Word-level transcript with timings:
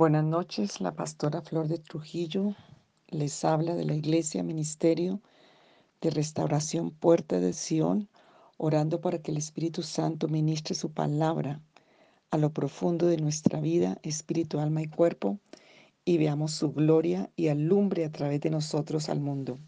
Buenas 0.00 0.24
noches, 0.24 0.80
la 0.80 0.92
pastora 0.92 1.42
Flor 1.42 1.68
de 1.68 1.76
Trujillo 1.76 2.54
les 3.08 3.44
habla 3.44 3.74
de 3.74 3.84
la 3.84 3.92
Iglesia 3.92 4.42
Ministerio 4.42 5.20
de 6.00 6.08
Restauración 6.08 6.90
Puerta 6.90 7.38
de 7.38 7.52
Sion, 7.52 8.08
orando 8.56 9.02
para 9.02 9.18
que 9.18 9.30
el 9.30 9.36
Espíritu 9.36 9.82
Santo 9.82 10.26
ministre 10.26 10.74
su 10.74 10.90
palabra 10.90 11.60
a 12.30 12.38
lo 12.38 12.50
profundo 12.50 13.08
de 13.08 13.18
nuestra 13.18 13.60
vida, 13.60 13.98
espíritu, 14.02 14.58
alma 14.58 14.80
y 14.80 14.86
cuerpo, 14.86 15.38
y 16.06 16.16
veamos 16.16 16.52
su 16.52 16.72
gloria 16.72 17.28
y 17.36 17.48
alumbre 17.48 18.06
a 18.06 18.10
través 18.10 18.40
de 18.40 18.48
nosotros 18.48 19.10
al 19.10 19.20
mundo. 19.20 19.58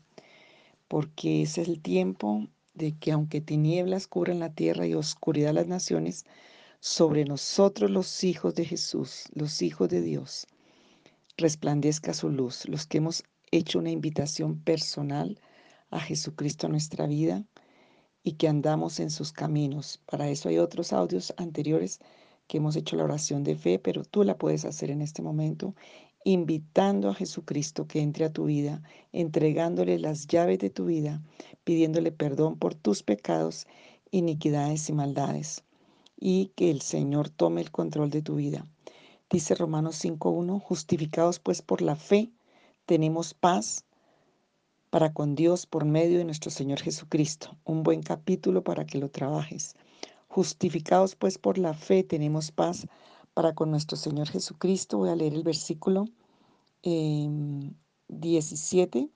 Porque 0.88 1.42
es 1.42 1.58
el 1.58 1.82
tiempo 1.82 2.48
de 2.72 2.96
que 2.96 3.12
aunque 3.12 3.42
tinieblas 3.42 4.06
cubran 4.06 4.38
la 4.38 4.54
tierra 4.54 4.86
y 4.86 4.94
oscuridad 4.94 5.52
las 5.52 5.66
naciones, 5.66 6.24
sobre 6.84 7.24
nosotros 7.24 7.92
los 7.92 8.24
hijos 8.24 8.56
de 8.56 8.64
Jesús, 8.64 9.26
los 9.32 9.62
hijos 9.62 9.88
de 9.88 10.02
Dios, 10.02 10.48
resplandezca 11.36 12.12
su 12.12 12.28
luz, 12.28 12.68
los 12.68 12.88
que 12.88 12.98
hemos 12.98 13.22
hecho 13.52 13.78
una 13.78 13.92
invitación 13.92 14.58
personal 14.58 15.38
a 15.90 16.00
Jesucristo 16.00 16.66
a 16.66 16.70
nuestra 16.70 17.06
vida 17.06 17.44
y 18.24 18.32
que 18.32 18.48
andamos 18.48 18.98
en 18.98 19.10
sus 19.10 19.30
caminos. 19.30 20.02
Para 20.06 20.28
eso 20.28 20.48
hay 20.48 20.58
otros 20.58 20.92
audios 20.92 21.32
anteriores 21.36 22.00
que 22.48 22.56
hemos 22.56 22.74
hecho 22.74 22.96
la 22.96 23.04
oración 23.04 23.44
de 23.44 23.54
fe, 23.54 23.78
pero 23.78 24.02
tú 24.02 24.24
la 24.24 24.36
puedes 24.36 24.64
hacer 24.64 24.90
en 24.90 25.02
este 25.02 25.22
momento 25.22 25.76
invitando 26.24 27.10
a 27.10 27.14
Jesucristo 27.14 27.86
que 27.86 28.00
entre 28.00 28.24
a 28.24 28.32
tu 28.32 28.46
vida, 28.46 28.82
entregándole 29.12 30.00
las 30.00 30.26
llaves 30.26 30.58
de 30.58 30.70
tu 30.70 30.86
vida, 30.86 31.22
pidiéndole 31.62 32.10
perdón 32.10 32.58
por 32.58 32.74
tus 32.74 33.04
pecados, 33.04 33.68
iniquidades 34.10 34.88
y 34.88 34.92
maldades 34.92 35.62
y 36.24 36.52
que 36.54 36.70
el 36.70 36.82
Señor 36.82 37.30
tome 37.30 37.60
el 37.60 37.72
control 37.72 38.10
de 38.10 38.22
tu 38.22 38.36
vida. 38.36 38.64
Dice 39.28 39.56
Romanos 39.56 40.04
5.1, 40.04 40.60
justificados 40.60 41.40
pues 41.40 41.62
por 41.62 41.82
la 41.82 41.96
fe, 41.96 42.30
tenemos 42.86 43.34
paz 43.34 43.84
para 44.90 45.12
con 45.12 45.34
Dios 45.34 45.66
por 45.66 45.84
medio 45.84 46.18
de 46.18 46.24
nuestro 46.24 46.52
Señor 46.52 46.80
Jesucristo. 46.80 47.56
Un 47.64 47.82
buen 47.82 48.04
capítulo 48.04 48.62
para 48.62 48.86
que 48.86 48.98
lo 48.98 49.08
trabajes. 49.08 49.74
Justificados 50.28 51.16
pues 51.16 51.38
por 51.38 51.58
la 51.58 51.74
fe, 51.74 52.04
tenemos 52.04 52.52
paz 52.52 52.86
para 53.34 53.56
con 53.56 53.72
nuestro 53.72 53.96
Señor 53.96 54.28
Jesucristo. 54.28 54.98
Voy 54.98 55.08
a 55.08 55.16
leer 55.16 55.34
el 55.34 55.42
versículo 55.42 56.04
17 56.84 58.98
em, 58.98 59.08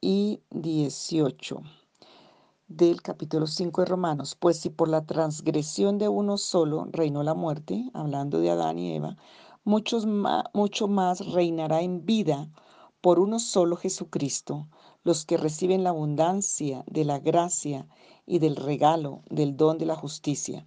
y 0.00 0.40
18 0.52 1.62
del 2.68 3.00
capítulo 3.00 3.46
5 3.46 3.82
de 3.82 3.86
Romanos, 3.86 4.34
pues 4.34 4.58
si 4.58 4.70
por 4.70 4.88
la 4.88 5.06
transgresión 5.06 5.98
de 5.98 6.08
uno 6.08 6.36
solo 6.36 6.88
reinó 6.90 7.22
la 7.22 7.34
muerte, 7.34 7.88
hablando 7.94 8.40
de 8.40 8.50
Adán 8.50 8.78
y 8.78 8.92
Eva, 8.94 9.16
muchos 9.64 10.04
mucho 10.52 10.88
más 10.88 11.24
reinará 11.32 11.82
en 11.82 12.04
vida 12.04 12.50
por 13.00 13.20
uno 13.20 13.38
solo 13.38 13.76
Jesucristo, 13.76 14.66
los 15.04 15.24
que 15.24 15.36
reciben 15.36 15.84
la 15.84 15.90
abundancia 15.90 16.82
de 16.88 17.04
la 17.04 17.20
gracia 17.20 17.86
y 18.26 18.40
del 18.40 18.56
regalo 18.56 19.22
del 19.30 19.56
don 19.56 19.78
de 19.78 19.86
la 19.86 19.94
justicia. 19.94 20.66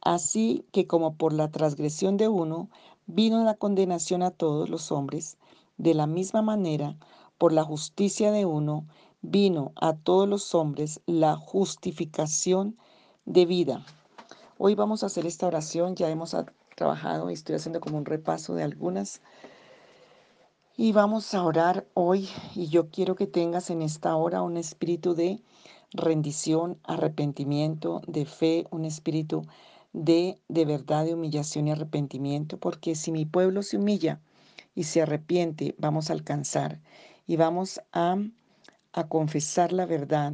Así 0.00 0.66
que 0.72 0.88
como 0.88 1.14
por 1.14 1.32
la 1.32 1.52
transgresión 1.52 2.16
de 2.16 2.26
uno 2.26 2.68
vino 3.06 3.44
la 3.44 3.54
condenación 3.54 4.24
a 4.24 4.32
todos 4.32 4.68
los 4.68 4.90
hombres, 4.90 5.38
de 5.76 5.94
la 5.94 6.08
misma 6.08 6.42
manera, 6.42 6.96
por 7.38 7.52
la 7.52 7.62
justicia 7.62 8.32
de 8.32 8.44
uno, 8.44 8.86
vino 9.22 9.72
a 9.76 9.94
todos 9.94 10.28
los 10.28 10.54
hombres 10.54 11.00
la 11.06 11.36
justificación 11.36 12.76
de 13.24 13.46
vida. 13.46 13.84
Hoy 14.58 14.74
vamos 14.74 15.02
a 15.02 15.06
hacer 15.06 15.26
esta 15.26 15.46
oración, 15.46 15.96
ya 15.96 16.08
hemos 16.08 16.36
trabajado 16.76 17.30
y 17.30 17.34
estoy 17.34 17.56
haciendo 17.56 17.80
como 17.80 17.98
un 17.98 18.04
repaso 18.04 18.54
de 18.54 18.62
algunas. 18.62 19.20
Y 20.76 20.92
vamos 20.92 21.34
a 21.34 21.42
orar 21.42 21.86
hoy 21.94 22.28
y 22.54 22.68
yo 22.68 22.88
quiero 22.88 23.16
que 23.16 23.26
tengas 23.26 23.70
en 23.70 23.82
esta 23.82 24.14
hora 24.14 24.42
un 24.42 24.56
espíritu 24.56 25.14
de 25.14 25.42
rendición, 25.92 26.78
arrepentimiento, 26.84 28.02
de 28.06 28.26
fe, 28.26 28.66
un 28.70 28.84
espíritu 28.84 29.42
de, 29.92 30.40
de 30.48 30.64
verdad, 30.64 31.04
de 31.04 31.14
humillación 31.14 31.66
y 31.66 31.72
arrepentimiento, 31.72 32.58
porque 32.58 32.94
si 32.94 33.10
mi 33.10 33.24
pueblo 33.24 33.62
se 33.62 33.76
humilla 33.76 34.20
y 34.74 34.84
se 34.84 35.02
arrepiente, 35.02 35.74
vamos 35.78 36.10
a 36.10 36.12
alcanzar 36.12 36.78
y 37.26 37.36
vamos 37.36 37.80
a 37.92 38.16
a 38.92 39.08
confesar 39.08 39.72
la 39.72 39.86
verdad. 39.86 40.32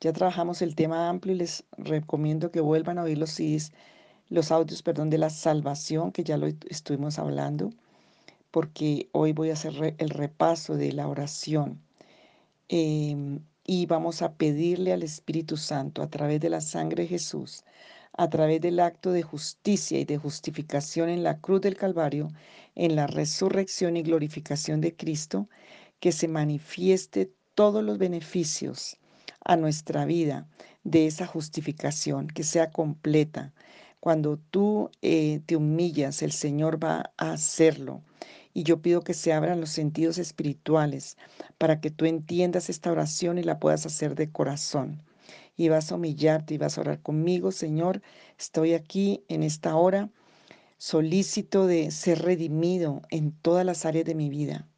Ya 0.00 0.12
trabajamos 0.12 0.62
el 0.62 0.74
tema 0.74 1.08
amplio 1.08 1.34
y 1.34 1.38
les 1.38 1.64
recomiendo 1.76 2.50
que 2.50 2.60
vuelvan 2.60 2.98
a 2.98 3.04
oír 3.04 3.18
los 3.18 3.40
los 4.28 4.50
audios, 4.50 4.82
perdón, 4.82 5.10
de 5.10 5.18
la 5.18 5.30
salvación, 5.30 6.10
que 6.10 6.24
ya 6.24 6.38
lo 6.38 6.46
estuvimos 6.68 7.18
hablando, 7.18 7.70
porque 8.50 9.08
hoy 9.12 9.32
voy 9.32 9.50
a 9.50 9.54
hacer 9.54 9.94
el 9.98 10.10
repaso 10.10 10.76
de 10.76 10.92
la 10.92 11.06
oración. 11.06 11.82
Em, 12.68 13.40
y 13.64 13.86
vamos 13.86 14.22
a 14.22 14.34
pedirle 14.34 14.92
al 14.92 15.02
Espíritu 15.02 15.56
Santo 15.56 16.02
a 16.02 16.08
través 16.08 16.40
de 16.40 16.50
la 16.50 16.60
sangre 16.60 17.04
de 17.04 17.10
Jesús, 17.10 17.64
a 18.14 18.28
través 18.28 18.60
del 18.60 18.80
acto 18.80 19.12
de 19.12 19.22
justicia 19.22 19.98
y 20.00 20.04
de 20.04 20.18
justificación 20.18 21.08
en 21.08 21.22
la 21.22 21.38
cruz 21.40 21.60
del 21.60 21.76
Calvario, 21.76 22.28
en 22.74 22.96
la 22.96 23.06
resurrección 23.06 23.96
y 23.96 24.02
glorificación 24.02 24.80
de 24.80 24.96
Cristo, 24.96 25.48
que 26.00 26.12
se 26.12 26.28
manifieste 26.28 27.32
todos 27.54 27.82
los 27.82 27.98
beneficios 27.98 28.98
a 29.44 29.56
nuestra 29.56 30.04
vida 30.04 30.46
de 30.84 31.06
esa 31.06 31.26
justificación, 31.26 32.28
que 32.28 32.42
sea 32.42 32.70
completa. 32.70 33.52
Cuando 34.00 34.36
tú 34.36 34.90
eh, 35.00 35.40
te 35.46 35.56
humillas, 35.56 36.22
el 36.22 36.32
Señor 36.32 36.82
va 36.82 37.12
a 37.16 37.32
hacerlo. 37.32 38.02
Y 38.54 38.64
yo 38.64 38.82
pido 38.82 39.02
que 39.02 39.14
se 39.14 39.32
abran 39.32 39.60
los 39.60 39.70
sentidos 39.70 40.18
espirituales 40.18 41.16
para 41.58 41.80
que 41.80 41.90
tú 41.90 42.04
entiendas 42.04 42.68
esta 42.68 42.92
oración 42.92 43.38
y 43.38 43.42
la 43.42 43.58
puedas 43.58 43.86
hacer 43.86 44.14
de 44.14 44.30
corazón. 44.30 45.02
Y 45.56 45.68
vas 45.68 45.92
a 45.92 45.94
humillarte 45.94 46.54
y 46.54 46.58
vas 46.58 46.76
a 46.76 46.80
orar 46.82 47.00
conmigo, 47.00 47.52
Señor. 47.52 48.02
Estoy 48.38 48.74
aquí 48.74 49.24
en 49.28 49.42
esta 49.42 49.76
hora 49.76 50.10
solícito 50.78 51.66
de 51.66 51.92
ser 51.92 52.22
redimido 52.22 53.02
en 53.10 53.30
todas 53.30 53.64
las 53.64 53.86
áreas 53.86 54.04
de 54.04 54.16
mi 54.16 54.28
vida. 54.28 54.68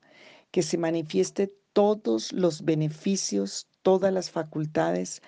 Que 0.51 0.63
se 0.63 0.77
manifieste 0.77 1.55
todos 1.75 2.33
los 2.33 2.65
beneficios, 2.65 3.67
todas 3.83 4.13
las 4.13 4.31
facultades, 4.31 5.21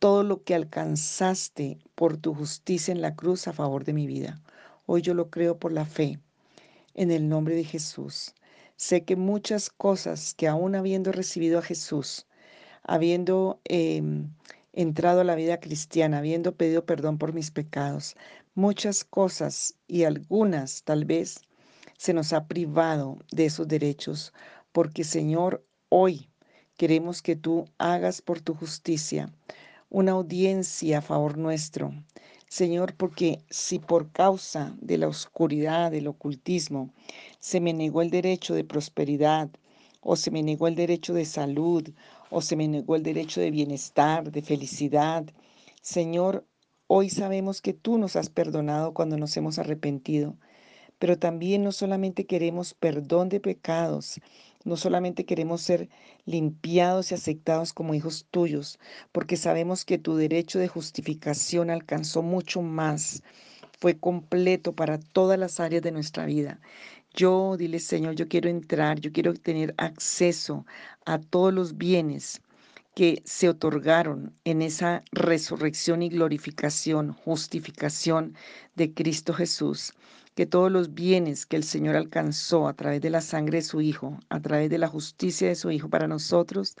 todo 0.00 0.24
lo 0.24 0.42
que 0.42 0.54
alcanzaste 0.54 1.78
por 1.94 2.18
tu 2.18 2.34
justicia 2.34 2.92
en 2.92 3.00
la 3.00 3.14
cruz 3.14 3.48
a 3.48 3.54
favor 3.54 3.84
de 3.84 3.94
mi 3.94 4.06
vida. 4.06 4.42
Hoy 4.86 5.00
yo 5.00 5.14
lo 5.14 5.30
creo 5.30 5.58
por 5.58 5.72
la 5.72 5.86
fe, 5.86 6.18
en 6.94 7.10
el 7.10 7.28
nombre 7.28 7.54
de 7.54 7.64
Jesús. 7.64 8.34
Sé 8.76 9.04
que 9.04 9.16
muchas 9.16 9.70
cosas 9.70 10.34
que 10.34 10.48
aún 10.48 10.74
habiendo 10.74 11.12
recibido 11.12 11.60
a 11.60 11.62
Jesús, 11.62 12.26
habiendo 12.82 13.60
em, 13.64 14.30
entrado 14.72 15.20
a 15.20 15.24
la 15.24 15.36
vida 15.36 15.60
cristiana, 15.60 16.18
habiendo 16.18 16.56
pedido 16.56 16.84
perdón 16.84 17.18
por 17.18 17.32
mis 17.32 17.52
pecados, 17.52 18.16
muchas 18.54 19.04
cosas 19.04 19.76
y 19.86 20.04
algunas 20.04 20.82
tal 20.82 21.04
vez 21.04 21.40
se 21.96 22.12
nos 22.12 22.32
ha 22.32 22.46
privado 22.48 23.18
de 23.30 23.46
esos 23.46 23.68
derechos, 23.68 24.32
porque 24.72 25.04
Señor, 25.04 25.64
Hoy 25.96 26.28
queremos 26.76 27.22
que 27.22 27.36
tú 27.36 27.66
hagas 27.78 28.20
por 28.20 28.40
tu 28.40 28.52
justicia 28.52 29.32
una 29.90 30.10
audiencia 30.10 30.98
a 30.98 31.02
favor 31.02 31.38
nuestro. 31.38 31.92
Señor, 32.48 32.96
porque 32.96 33.44
si 33.48 33.78
por 33.78 34.10
causa 34.10 34.74
de 34.80 34.98
la 34.98 35.06
oscuridad, 35.06 35.92
del 35.92 36.08
ocultismo, 36.08 36.92
se 37.38 37.60
me 37.60 37.72
negó 37.72 38.02
el 38.02 38.10
derecho 38.10 38.54
de 38.54 38.64
prosperidad, 38.64 39.50
o 40.00 40.16
se 40.16 40.32
me 40.32 40.42
negó 40.42 40.66
el 40.66 40.74
derecho 40.74 41.14
de 41.14 41.26
salud, 41.26 41.88
o 42.28 42.40
se 42.40 42.56
me 42.56 42.66
negó 42.66 42.96
el 42.96 43.04
derecho 43.04 43.40
de 43.40 43.52
bienestar, 43.52 44.32
de 44.32 44.42
felicidad, 44.42 45.24
Señor, 45.80 46.44
hoy 46.88 47.08
sabemos 47.08 47.62
que 47.62 47.72
tú 47.72 47.98
nos 47.98 48.16
has 48.16 48.30
perdonado 48.30 48.94
cuando 48.94 49.16
nos 49.16 49.36
hemos 49.36 49.60
arrepentido, 49.60 50.36
pero 50.98 51.20
también 51.20 51.62
no 51.62 51.70
solamente 51.70 52.26
queremos 52.26 52.74
perdón 52.74 53.28
de 53.28 53.38
pecados, 53.38 54.20
no 54.64 54.76
solamente 54.76 55.24
queremos 55.24 55.60
ser 55.60 55.88
limpiados 56.24 57.12
y 57.12 57.14
aceptados 57.14 57.72
como 57.72 57.94
hijos 57.94 58.26
tuyos, 58.30 58.78
porque 59.12 59.36
sabemos 59.36 59.84
que 59.84 59.98
tu 59.98 60.16
derecho 60.16 60.58
de 60.58 60.68
justificación 60.68 61.70
alcanzó 61.70 62.22
mucho 62.22 62.62
más, 62.62 63.22
fue 63.78 63.98
completo 63.98 64.72
para 64.72 64.98
todas 64.98 65.38
las 65.38 65.60
áreas 65.60 65.82
de 65.82 65.92
nuestra 65.92 66.26
vida. 66.26 66.60
Yo, 67.14 67.56
dile 67.56 67.78
Señor, 67.78 68.14
yo 68.14 68.26
quiero 68.26 68.48
entrar, 68.48 68.98
yo 69.00 69.12
quiero 69.12 69.34
tener 69.34 69.74
acceso 69.76 70.66
a 71.04 71.18
todos 71.18 71.52
los 71.52 71.76
bienes 71.76 72.40
que 72.94 73.22
se 73.24 73.48
otorgaron 73.48 74.32
en 74.44 74.62
esa 74.62 75.02
resurrección 75.12 76.02
y 76.02 76.08
glorificación, 76.08 77.12
justificación 77.12 78.34
de 78.76 78.94
Cristo 78.94 79.34
Jesús 79.34 79.92
que 80.34 80.46
todos 80.46 80.70
los 80.70 80.94
bienes 80.94 81.46
que 81.46 81.56
el 81.56 81.64
Señor 81.64 81.96
alcanzó 81.96 82.68
a 82.68 82.74
través 82.74 83.00
de 83.00 83.10
la 83.10 83.20
sangre 83.20 83.58
de 83.58 83.62
su 83.62 83.80
Hijo, 83.80 84.18
a 84.28 84.40
través 84.40 84.68
de 84.70 84.78
la 84.78 84.88
justicia 84.88 85.48
de 85.48 85.54
su 85.54 85.70
Hijo 85.70 85.88
para 85.88 86.08
nosotros, 86.08 86.76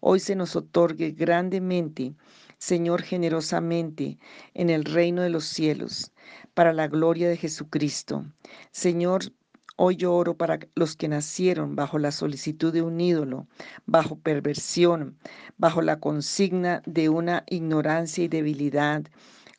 hoy 0.00 0.20
se 0.20 0.34
nos 0.34 0.56
otorgue 0.56 1.12
grandemente, 1.12 2.14
Señor, 2.58 3.02
generosamente 3.02 4.18
en 4.54 4.70
el 4.70 4.84
reino 4.84 5.22
de 5.22 5.30
los 5.30 5.44
cielos, 5.44 6.12
para 6.54 6.72
la 6.72 6.88
gloria 6.88 7.28
de 7.28 7.36
Jesucristo. 7.36 8.24
Señor, 8.72 9.32
Hoy 9.78 9.96
yo 9.96 10.14
oro 10.14 10.38
para 10.38 10.58
los 10.74 10.96
que 10.96 11.06
nacieron 11.06 11.76
bajo 11.76 11.98
la 11.98 12.10
solicitud 12.10 12.72
de 12.72 12.80
un 12.80 12.98
ídolo, 12.98 13.46
bajo 13.84 14.18
perversión, 14.18 15.18
bajo 15.58 15.82
la 15.82 16.00
consigna 16.00 16.80
de 16.86 17.10
una 17.10 17.44
ignorancia 17.46 18.24
y 18.24 18.28
debilidad, 18.28 19.04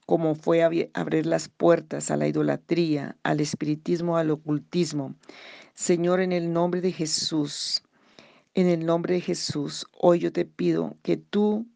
como 0.07 0.35
fue 0.35 0.63
abrir 0.63 1.25
las 1.25 1.49
puertas 1.49 2.09
a 2.11 2.15
la 2.15 2.29
idolatría, 2.29 3.17
al 3.23 3.41
espiritismo, 3.41 4.15
al 4.15 4.31
ocultismo. 4.31 5.15
Señor, 5.75 6.21
en 6.21 6.31
el 6.31 6.53
nombre 6.53 6.79
de 6.79 6.93
Jesús, 6.93 7.83
en 8.53 8.67
el 8.67 8.85
nombre 8.85 9.15
de 9.15 9.21
Jesús, 9.21 9.85
hoy 9.91 10.19
yo 10.19 10.31
te 10.31 10.45
pido 10.45 10.95
que 11.03 11.17
tú, 11.17 11.67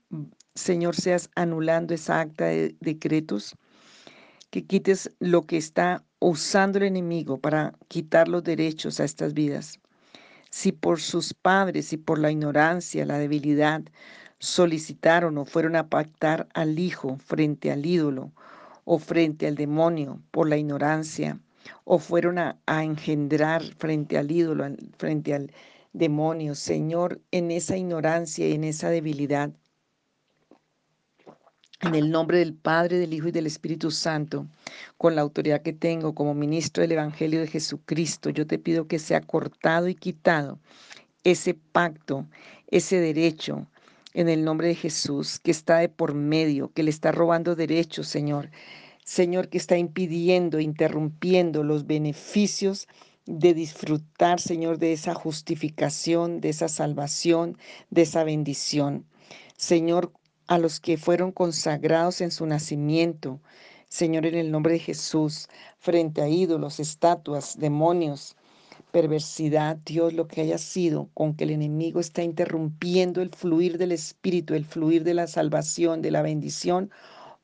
Señor, 0.56 0.96
seas 0.96 1.30
anulando 1.36 1.94
esa 1.94 2.22
acta 2.22 2.46
de 2.46 2.74
decretos, 2.80 3.54
que 4.50 4.66
quites 4.66 5.12
lo 5.20 5.42
que 5.42 5.58
está 5.58 6.02
usando 6.20 6.78
el 6.78 6.86
enemigo 6.86 7.38
para 7.38 7.74
quitar 7.90 8.30
los 8.30 8.46
derechos 8.46 9.02
a 9.02 9.04
estas 9.04 9.34
vidas. 9.34 9.78
Si 10.52 10.72
por 10.72 11.02
sus 11.02 11.34
padres 11.34 11.92
y 11.92 11.98
por 11.98 12.18
la 12.18 12.32
ignorancia, 12.32 13.06
la 13.06 13.18
debilidad, 13.18 13.84
solicitaron 14.42 15.38
o 15.38 15.46
fueron 15.46 15.76
a 15.76 15.88
pactar 15.88 16.48
al 16.56 16.80
hijo 16.80 17.18
frente 17.18 17.72
al 17.72 17.86
ídolo 17.86 18.32
o 18.86 18.98
frente 18.98 19.48
al 19.48 19.56
demonio 19.56 20.20
por 20.32 20.50
la 20.50 20.58
ignorancia, 20.58 21.40
o 21.84 22.00
fueron 22.00 22.40
a, 22.40 22.58
engendrar 22.66 23.62
frente 23.78 24.18
al 24.18 24.32
ídolo, 24.32 24.66
frente 24.98 25.36
al 25.36 25.52
demonio, 25.94 26.56
Señor, 26.56 27.22
en 27.30 27.52
esa 27.52 27.78
ignorancia 27.78 28.48
y 28.48 28.54
en 28.54 28.64
esa 28.64 28.90
debilidad, 28.90 29.52
en 31.82 31.94
el 31.94 32.10
nombre 32.10 32.40
del 32.40 32.56
Padre, 32.56 32.98
del 32.98 33.14
Hijo 33.14 33.28
y 33.28 33.32
del 33.32 33.46
Espíritu 33.46 33.92
Santo, 33.92 34.48
con 34.98 35.16
la 35.16 35.22
autoridad 35.22 35.62
que 35.62 35.74
tengo 35.74 36.16
como 36.16 36.34
ministro 36.34 36.82
del 36.82 36.94
Evangelio 36.94 37.42
de 37.42 37.48
Jesucristo, 37.48 38.32
yo 38.32 38.48
te 38.48 38.58
pido 38.58 38.88
que 38.88 38.98
sea 38.98 39.22
cortado 39.22 39.88
y 39.88 39.94
quitado 39.94 40.58
ese 41.24 41.54
pacto, 41.54 42.26
ese 42.68 43.00
derecho, 43.00 43.68
en 44.14 44.30
el 44.30 44.44
nombre 44.44 44.68
de 44.68 44.76
Jesús, 44.76 45.40
que 45.40 45.52
está 45.52 45.78
de 45.78 45.90
por 45.90 46.14
medio, 46.14 46.72
que 46.74 46.84
le 46.84 46.90
está 46.90 47.12
robando 47.12 47.56
derechos, 47.56 48.08
Señor. 48.08 48.50
Señor, 49.04 49.50
que 49.50 49.58
está 49.58 49.78
impidiendo, 49.78 50.60
interrumpiendo 50.60 51.64
los 51.64 51.88
beneficios 51.88 52.88
de 53.26 53.54
disfrutar, 53.54 54.40
Señor, 54.40 54.78
de 54.78 54.94
esa 54.94 55.14
justificación, 55.14 56.42
de 56.42 56.50
esa 56.50 56.68
salvación, 56.68 57.58
de 57.90 58.04
esa 58.04 58.24
bendición. 58.24 59.06
Señor, 59.58 60.12
a 60.48 60.58
los 60.58 60.80
que 60.80 60.98
fueron 60.98 61.32
consagrados 61.32 62.22
en 62.22 62.32
su 62.32 62.46
nacimiento, 62.46 63.42
Señor, 63.90 64.26
en 64.26 64.36
el 64.36 64.52
nombre 64.52 64.74
de 64.74 64.80
Jesús, 64.80 65.48
frente 65.78 66.22
a 66.22 66.28
ídolos, 66.28 66.80
estatuas, 66.80 67.58
demonios, 67.60 68.36
perversidad, 68.92 69.78
Dios, 69.86 70.14
lo 70.14 70.28
que 70.28 70.42
haya 70.42 70.58
sido, 70.58 71.10
con 71.14 71.36
que 71.36 71.46
el 71.46 71.52
enemigo 71.52 72.00
está 72.00 72.24
interrumpiendo 72.24 73.22
el 73.22 73.30
fluir 73.30 73.78
del 73.78 73.92
Espíritu, 73.92 74.54
el 74.54 74.66
fluir 74.66 75.04
de 75.04 75.14
la 75.14 75.28
salvación, 75.28 76.02
de 76.02 76.12
la 76.12 76.22
bendición, 76.22 76.92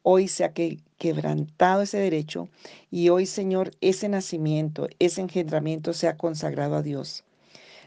hoy 0.04 0.28
se 0.28 0.46
ha 0.46 0.54
quebrantado 0.98 1.82
ese 1.82 1.98
derecho 1.98 2.50
y 2.92 3.10
hoy, 3.10 3.26
Señor, 3.26 3.72
ese 3.82 4.08
nacimiento, 4.10 4.88
ese 5.00 5.22
engendramiento 5.22 5.94
se 5.94 6.08
ha 6.08 6.18
consagrado 6.18 6.76
a 6.76 6.82
Dios. 6.82 7.24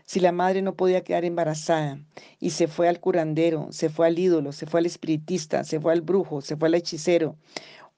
Si 0.05 0.19
la 0.19 0.33
madre 0.33 0.61
no 0.61 0.75
podía 0.75 1.05
quedar 1.05 1.25
embarazada 1.25 2.01
y 2.41 2.51
se 2.51 2.67
fue 2.67 2.89
al 2.89 2.99
curandero, 2.99 3.69
se 3.71 3.91
fue 3.91 4.09
al 4.09 4.19
ídolo, 4.19 4.53
se 4.53 4.67
fue 4.67 4.81
al 4.81 4.87
espiritista, 4.87 5.63
se 5.63 5.79
fue 5.81 5.93
al 5.93 6.01
brujo, 6.01 6.41
se 6.41 6.57
fue 6.57 6.67
al 6.69 6.75
hechicero, 6.75 7.37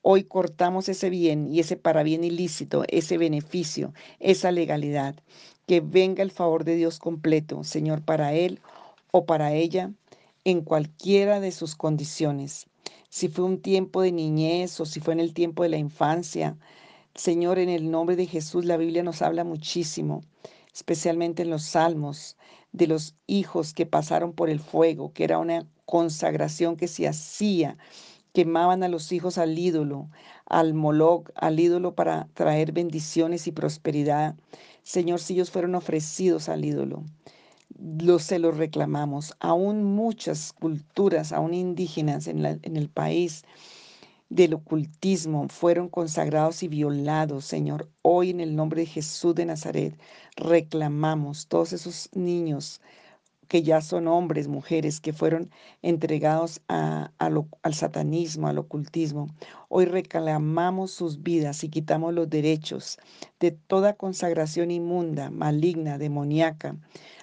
hoy 0.02 0.24
cortamos 0.24 0.88
ese 0.88 1.10
bien 1.10 1.48
y 1.52 1.60
ese 1.60 1.76
para 1.76 2.02
bien 2.02 2.24
ilícito, 2.24 2.84
ese 2.88 3.18
beneficio, 3.18 3.94
esa 4.20 4.50
legalidad. 4.50 5.14
Que 5.66 5.80
venga 5.80 6.22
el 6.22 6.30
favor 6.30 6.64
de 6.64 6.76
Dios 6.76 6.98
completo, 6.98 7.64
Señor, 7.64 8.02
para 8.02 8.34
él 8.34 8.60
o 9.12 9.24
para 9.24 9.52
ella, 9.52 9.92
en 10.44 10.62
cualquiera 10.62 11.40
de 11.40 11.52
sus 11.52 11.76
condiciones. 11.76 12.66
Si 13.08 13.28
fue 13.28 13.44
un 13.44 13.60
tiempo 13.60 14.02
de 14.02 14.12
niñez 14.12 14.80
o 14.80 14.86
si 14.86 15.00
fue 15.00 15.14
en 15.14 15.20
el 15.20 15.34
tiempo 15.34 15.62
de 15.62 15.68
la 15.68 15.78
infancia, 15.78 16.56
Señor, 17.14 17.58
en 17.58 17.68
el 17.68 17.90
nombre 17.90 18.16
de 18.16 18.26
Jesús, 18.26 18.64
la 18.64 18.76
Biblia 18.76 19.02
nos 19.02 19.22
habla 19.22 19.44
muchísimo 19.44 20.22
especialmente 20.72 21.42
en 21.42 21.50
los 21.50 21.62
salmos, 21.64 22.36
de 22.72 22.86
los 22.86 23.14
hijos 23.26 23.74
que 23.74 23.84
pasaron 23.84 24.32
por 24.32 24.48
el 24.48 24.58
fuego, 24.58 25.12
que 25.12 25.24
era 25.24 25.38
una 25.38 25.66
consagración 25.84 26.76
que 26.76 26.88
se 26.88 27.06
hacía. 27.06 27.76
Quemaban 28.32 28.82
a 28.82 28.88
los 28.88 29.12
hijos 29.12 29.36
al 29.38 29.58
ídolo, 29.58 30.08
al 30.46 30.74
Moloch, 30.74 31.30
al 31.34 31.60
ídolo 31.60 31.94
para 31.94 32.28
traer 32.34 32.72
bendiciones 32.72 33.46
y 33.46 33.52
prosperidad. 33.52 34.36
Señor, 34.82 35.20
si 35.20 35.34
ellos 35.34 35.50
fueron 35.50 35.74
ofrecidos 35.74 36.48
al 36.48 36.64
ídolo, 36.64 37.04
los 37.78 38.22
se 38.22 38.38
los 38.38 38.56
reclamamos. 38.56 39.34
Aún 39.40 39.84
muchas 39.84 40.52
culturas, 40.52 41.32
aún 41.32 41.52
indígenas 41.54 42.26
en, 42.26 42.44
en 42.46 42.76
el 42.76 42.88
país, 42.88 43.44
del 44.30 44.54
ocultismo 44.54 45.46
fueron 45.48 45.90
consagrados 45.90 46.62
y 46.62 46.68
violados, 46.68 47.44
Señor. 47.44 47.90
Hoy 48.00 48.30
en 48.30 48.40
el 48.40 48.56
nombre 48.56 48.80
de 48.80 48.86
Jesús 48.86 49.34
de 49.34 49.44
Nazaret 49.44 49.98
reclamamos 50.36 51.48
todos 51.48 51.74
esos 51.74 52.08
niños 52.14 52.80
que 53.52 53.62
ya 53.62 53.82
son 53.82 54.08
hombres, 54.08 54.48
mujeres, 54.48 54.98
que 54.98 55.12
fueron 55.12 55.50
entregados 55.82 56.62
al 56.68 57.74
satanismo, 57.74 58.48
al 58.48 58.56
ocultismo. 58.56 59.26
Hoy 59.68 59.84
reclamamos 59.84 60.90
sus 60.90 61.22
vidas 61.22 61.62
y 61.62 61.68
quitamos 61.68 62.14
los 62.14 62.30
derechos 62.30 62.98
de 63.40 63.50
toda 63.50 63.92
consagración 63.92 64.70
inmunda, 64.70 65.28
maligna, 65.28 65.98
demoníaca 65.98 66.78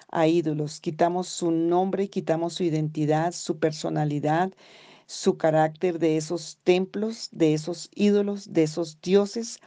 a 0.08 0.28
ídolos. 0.28 0.80
Quitamos 0.80 1.26
su 1.26 1.50
nombre, 1.50 2.08
quitamos 2.08 2.54
su 2.54 2.62
identidad, 2.62 3.32
su 3.32 3.58
personalidad 3.58 4.52
su 5.10 5.36
carácter 5.36 5.98
de 5.98 6.16
esos 6.16 6.60
templos, 6.62 7.30
de 7.32 7.52
esos 7.52 7.90
ídolos, 7.96 8.52
de 8.52 8.62
esos 8.62 9.00
dioses. 9.00 9.58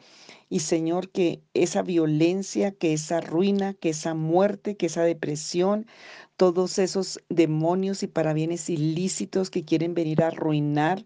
Y 0.50 0.62
Señor, 0.62 1.10
que 1.10 1.44
esa 1.54 1.82
violencia, 1.82 2.72
que 2.72 2.94
esa 2.94 3.20
ruina, 3.20 3.74
que 3.74 3.90
esa 3.90 4.14
muerte, 4.14 4.78
que 4.78 4.86
esa 4.86 5.04
depresión, 5.04 5.86
todos 6.38 6.80
esos 6.80 7.20
demonios 7.28 8.04
y 8.04 8.08
parabienes 8.08 8.70
ilícitos 8.70 9.50
que 9.50 9.66
quieren 9.66 9.94
venir 9.94 10.24
a 10.24 10.28
arruinar, 10.28 11.06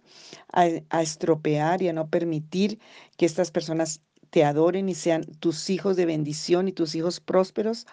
a, 0.53 1.01
estropear 1.01 1.81
y 1.81 1.87
a 1.87 1.93
no 1.93 2.07
permitir 2.07 2.77
que 3.17 3.25
estas 3.25 3.49
personas 3.49 4.01
te 4.29 4.43
adoren 4.45 4.87
y 4.87 4.93
sean 4.93 5.23
tus 5.39 5.71
hijos 5.71 5.95
de 5.95 6.05
bendición 6.05 6.67
y 6.67 6.73
tus 6.73 6.93
hijos 6.93 7.19
prósperos. 7.19 7.87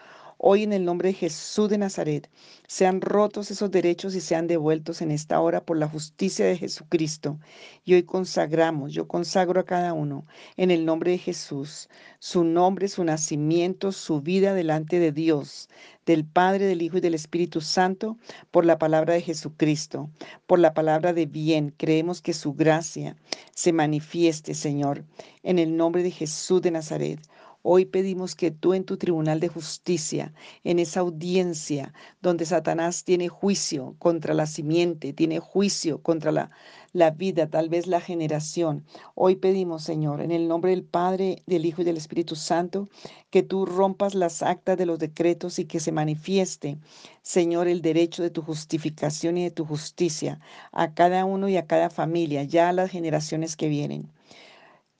Hoy 0.46 0.62
en 0.62 0.74
el 0.74 0.84
nombre 0.84 1.08
de 1.08 1.14
Jesús 1.14 1.70
de 1.70 1.78
Nazaret, 1.78 2.28
sean 2.66 3.00
rotos 3.00 3.50
esos 3.50 3.70
derechos 3.70 4.14
y 4.14 4.20
sean 4.20 4.46
devueltos 4.46 5.00
en 5.00 5.10
esta 5.10 5.40
hora 5.40 5.64
por 5.64 5.78
la 5.78 5.88
justicia 5.88 6.44
de 6.44 6.58
Jesucristo. 6.58 7.38
Y 7.82 7.94
hoy 7.94 8.02
consagramos, 8.02 8.92
yo 8.92 9.08
consagro 9.08 9.58
a 9.58 9.64
cada 9.64 9.94
uno 9.94 10.26
en 10.58 10.70
el 10.70 10.84
nombre 10.84 11.12
de 11.12 11.16
Jesús, 11.16 11.88
su 12.18 12.44
nombre, 12.44 12.88
su 12.88 13.04
nacimiento, 13.04 13.90
su 13.90 14.20
vida 14.20 14.52
delante 14.52 14.98
de 14.98 15.12
Dios, 15.12 15.70
del 16.04 16.26
Padre, 16.26 16.66
del 16.66 16.82
Hijo 16.82 16.98
y 16.98 17.00
del 17.00 17.14
Espíritu 17.14 17.62
Santo, 17.62 18.18
por 18.50 18.66
la 18.66 18.76
palabra 18.76 19.14
de 19.14 19.22
Jesucristo, 19.22 20.10
por 20.46 20.58
la 20.58 20.74
palabra 20.74 21.14
de 21.14 21.24
bien. 21.24 21.72
Creemos 21.74 22.20
que 22.20 22.34
su 22.34 22.52
gracia 22.52 23.16
se 23.54 23.72
manifieste, 23.72 24.52
Señor, 24.52 25.06
en 25.42 25.58
el 25.58 25.74
nombre 25.74 26.02
de 26.02 26.10
Jesús 26.10 26.60
de 26.60 26.70
Nazaret. 26.70 27.18
Hoy 27.66 27.86
pedimos 27.86 28.34
que 28.34 28.50
tú 28.50 28.74
en 28.74 28.84
tu 28.84 28.98
tribunal 28.98 29.40
de 29.40 29.48
justicia, 29.48 30.34
en 30.64 30.78
esa 30.78 31.00
audiencia 31.00 31.94
donde 32.20 32.44
Satanás 32.44 33.04
tiene 33.04 33.30
juicio 33.30 33.96
contra 33.98 34.34
la 34.34 34.44
simiente, 34.44 35.14
tiene 35.14 35.38
juicio 35.38 36.02
contra 36.02 36.30
la, 36.30 36.50
la 36.92 37.10
vida, 37.10 37.48
tal 37.48 37.70
vez 37.70 37.86
la 37.86 38.02
generación. 38.02 38.84
Hoy 39.14 39.36
pedimos, 39.36 39.82
Señor, 39.82 40.20
en 40.20 40.30
el 40.30 40.46
nombre 40.46 40.72
del 40.72 40.84
Padre, 40.84 41.42
del 41.46 41.64
Hijo 41.64 41.80
y 41.80 41.86
del 41.86 41.96
Espíritu 41.96 42.36
Santo, 42.36 42.90
que 43.30 43.42
tú 43.42 43.64
rompas 43.64 44.14
las 44.14 44.42
actas 44.42 44.76
de 44.76 44.84
los 44.84 44.98
decretos 44.98 45.58
y 45.58 45.64
que 45.64 45.80
se 45.80 45.90
manifieste, 45.90 46.76
Señor, 47.22 47.66
el 47.66 47.80
derecho 47.80 48.22
de 48.22 48.28
tu 48.28 48.42
justificación 48.42 49.38
y 49.38 49.44
de 49.44 49.50
tu 49.50 49.64
justicia 49.64 50.38
a 50.70 50.92
cada 50.92 51.24
uno 51.24 51.48
y 51.48 51.56
a 51.56 51.66
cada 51.66 51.88
familia, 51.88 52.42
ya 52.44 52.68
a 52.68 52.74
las 52.74 52.90
generaciones 52.90 53.56
que 53.56 53.68
vienen. 53.68 54.13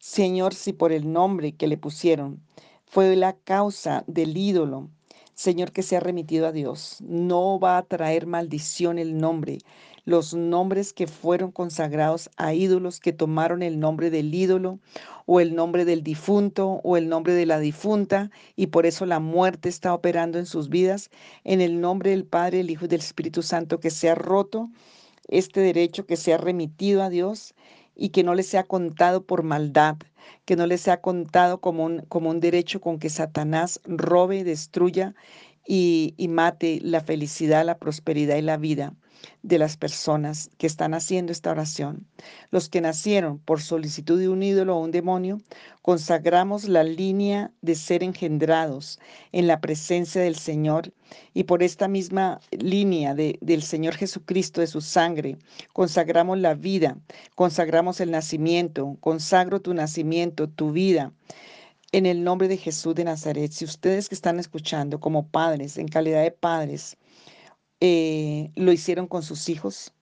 Señor, 0.07 0.53
si 0.53 0.75
por 0.75 0.93
el 0.93 1.11
nombre 1.11 1.53
que 1.53 1.67
le 1.67 1.79
pusieron 1.79 2.43
fue 2.85 3.17
la 3.17 3.33
causa 3.33 4.05
del 4.07 4.37
ídolo, 4.37 4.91
Señor, 5.33 5.73
que 5.73 5.83
se 5.83 5.97
ha 5.97 6.01
remitido 6.01 6.47
a 6.47 6.53
Dios, 6.53 6.99
no 7.01 7.59
va 7.59 7.79
a 7.79 7.87
traer 7.87 8.27
maldición 8.27 8.99
el 8.99 9.17
nombre. 9.17 9.61
los 10.05 10.35
nombres 10.35 10.93
que 10.93 11.07
fueron 11.07 11.51
consagrados 11.53 12.29
a 12.37 12.53
ídolos 12.53 13.01
que 13.01 13.15
tomaron 13.15 13.63
el 13.63 13.81
nombre 13.81 14.11
del 14.11 14.35
ídolo 14.35 14.79
o 15.25 15.41
el 15.41 15.55
nombre 15.55 15.87
del 15.87 16.03
difunto 16.03 16.83
o 16.85 16.99
el 16.99 17.09
nombre 17.09 17.33
de 17.33 17.47
la 17.47 17.59
difunta 17.59 18.31
y 18.57 18.67
por 18.67 18.85
eso 18.85 19.07
la 19.07 19.21
muerte 19.21 19.71
está 19.71 19.95
operando 19.95 20.39
en 20.39 20.45
sus 20.45 20.69
vidas. 20.69 21.09
En 21.45 21.63
el 21.63 21.81
nombre 21.81 22.11
del 22.11 22.27
Padre, 22.27 22.61
el 22.61 22.71
Hijo 22.71 22.85
y 22.85 22.89
del 22.89 23.01
Espíritu 23.01 23.41
Santo, 23.43 23.81
que 23.81 23.91
sea 23.91 24.15
roto 24.15 24.69
este 25.29 25.61
derecho, 25.61 26.05
que 26.05 26.19
sea 26.19 26.37
remitido 26.37 27.03
a 27.03 27.09
Dios 27.09 27.55
y 27.95 28.11
que 28.11 28.25
no 28.25 28.35
le 28.35 28.43
sea 28.43 28.65
contado 28.65 29.25
por 29.25 29.43
maldad, 29.43 29.97
que 30.45 30.57
no 30.57 30.67
le 30.67 30.79
sea 30.79 31.01
contado 31.01 31.61
como 31.61 31.85
un, 31.85 32.01
como 32.09 32.31
un 32.31 32.41
derecho 32.41 32.81
con 32.81 32.99
que 32.99 33.11
Satanás 33.11 33.81
robe, 33.85 34.45
destruya 34.45 35.15
y, 35.67 36.15
mate 36.29 36.81
la 36.83 37.01
felicidad, 37.01 37.65
la 37.65 37.79
prosperidad 37.79 38.37
y 38.37 38.43
la 38.43 38.57
vida 38.57 38.95
de 39.43 39.59
las 39.59 39.77
personas 39.77 40.51
que 40.59 40.67
están 40.67 40.93
haciendo 40.93 41.33
esta 41.33 41.51
oración. 41.51 42.07
Los 42.51 42.69
que 42.69 42.83
nacieron 42.83 43.39
por 43.39 43.63
solicitud 43.63 44.19
de 44.19 44.29
un 44.29 44.43
ídolo 44.43 44.77
o 44.77 44.83
un 44.83 44.91
demonio, 44.91 45.41
consagramos 45.81 46.65
la 46.65 46.85
línea 46.85 47.51
de 47.63 47.75
ser 47.75 48.03
engendrados 48.03 48.99
en 49.33 49.47
la 49.47 49.61
presencia 49.61 50.21
del 50.21 50.37
Señor 50.37 50.93
y 51.33 51.45
por 51.45 51.63
esta 51.63 51.89
misma 51.89 52.41
línea 52.51 53.15
de, 53.15 53.39
del 53.41 53.63
Señor 53.63 53.95
Jesucristo, 53.95 54.61
de 54.61 54.67
su 54.67 54.81
sangre, 54.81 55.39
consagramos 55.73 56.39
la 56.39 56.55
vida, 56.55 56.99
consagramos 57.35 58.01
el 58.01 58.11
nacimiento, 58.11 58.97
consagro 59.01 59.61
tu 59.61 59.73
nacimiento, 59.73 60.49
tu 60.49 60.73
vida. 60.73 61.13
En 61.95 62.07
el 62.07 62.25
nombre 62.25 62.49
de 62.49 62.57
Jesús 62.57 62.97
de 62.97 63.05
Nazaret, 63.05 63.53
si 63.53 63.65
ustedes 63.65 64.09
que 64.09 64.17
están 64.17 64.41
escuchando 64.41 64.99
como 64.99 65.29
padres, 65.29 65.79
en 65.79 65.87
calidad 65.87 66.25
de 66.25 66.33
padres, 66.33 66.97
eh, 67.79 68.51
lo 68.57 68.73
hicieron 68.73 69.07
con 69.07 69.23
sus 69.23 69.49
hijos. 69.49 69.95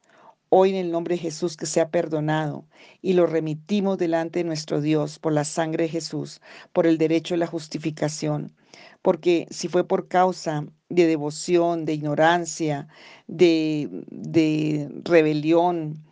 Hoy 0.48 0.70
en 0.70 0.76
el 0.76 0.90
nombre 0.90 1.16
de 1.16 1.20
Jesús 1.20 1.54
que 1.54 1.66
sea 1.66 1.90
perdonado 1.90 2.66
y 3.02 3.12
lo 3.12 3.26
remitimos 3.26 3.98
delante 3.98 4.38
de 4.38 4.44
nuestro 4.44 4.80
Dios 4.80 5.18
por 5.18 5.34
la 5.34 5.44
sangre 5.44 5.84
de 5.84 5.90
Jesús, 5.90 6.40
por 6.72 6.86
el 6.86 6.96
derecho 6.96 7.34
de 7.34 7.40
la 7.40 7.46
justificación. 7.46 8.56
Porque 9.02 9.46
si 9.50 9.68
fue 9.68 9.86
por 9.86 10.08
causa 10.08 10.64
de 10.88 11.06
devoción, 11.06 11.84
de 11.84 11.92
ignorancia, 11.92 12.88
de, 13.26 13.90
de 14.10 14.88
rebelión, 15.04 16.02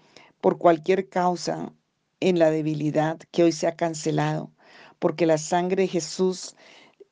por 0.42 0.58
cualquier 0.58 1.08
causa 1.08 1.72
en 2.20 2.38
la 2.38 2.50
debilidad, 2.50 3.18
que 3.30 3.44
hoy 3.44 3.52
sea 3.52 3.76
cancelado. 3.76 4.52
Porque 5.00 5.26
la 5.26 5.38
sangre 5.38 5.82
de 5.82 5.88
Jesús 5.88 6.54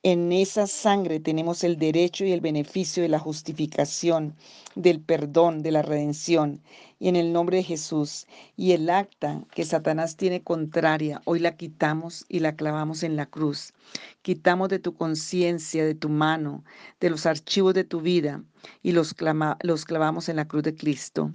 en 0.04 0.30
esa 0.30 0.68
sangre 0.68 1.18
tenemos 1.18 1.64
el 1.64 1.76
derecho 1.76 2.24
y 2.24 2.30
el 2.30 2.40
beneficio 2.40 3.02
de 3.02 3.08
la 3.08 3.18
justificación, 3.18 4.36
del 4.76 5.00
perdón, 5.00 5.60
de 5.62 5.72
la 5.72 5.82
redención. 5.82 6.62
Y 7.00 7.08
en 7.08 7.16
el 7.16 7.32
nombre 7.32 7.56
de 7.56 7.62
Jesús. 7.64 8.28
Y 8.56 8.72
el 8.72 8.90
acta 8.90 9.42
que 9.50 9.64
Satanás 9.64 10.16
tiene 10.16 10.40
contraria, 10.42 11.20
hoy 11.24 11.40
la 11.40 11.56
quitamos 11.56 12.24
y 12.28 12.38
la 12.38 12.54
clavamos 12.54 13.02
en 13.02 13.16
la 13.16 13.26
cruz. 13.26 13.74
Quitamos 14.22 14.68
de 14.68 14.78
tu 14.78 14.94
conciencia, 14.94 15.84
de 15.84 15.96
tu 15.96 16.08
mano, 16.08 16.62
de 17.00 17.10
los 17.10 17.26
archivos 17.26 17.74
de 17.74 17.84
tu 17.84 18.00
vida 18.00 18.44
y 18.84 18.92
los, 18.92 19.16
los 19.62 19.84
clavamos 19.84 20.28
en 20.28 20.36
la 20.36 20.46
cruz 20.46 20.62
de 20.62 20.76
Cristo 20.76 21.32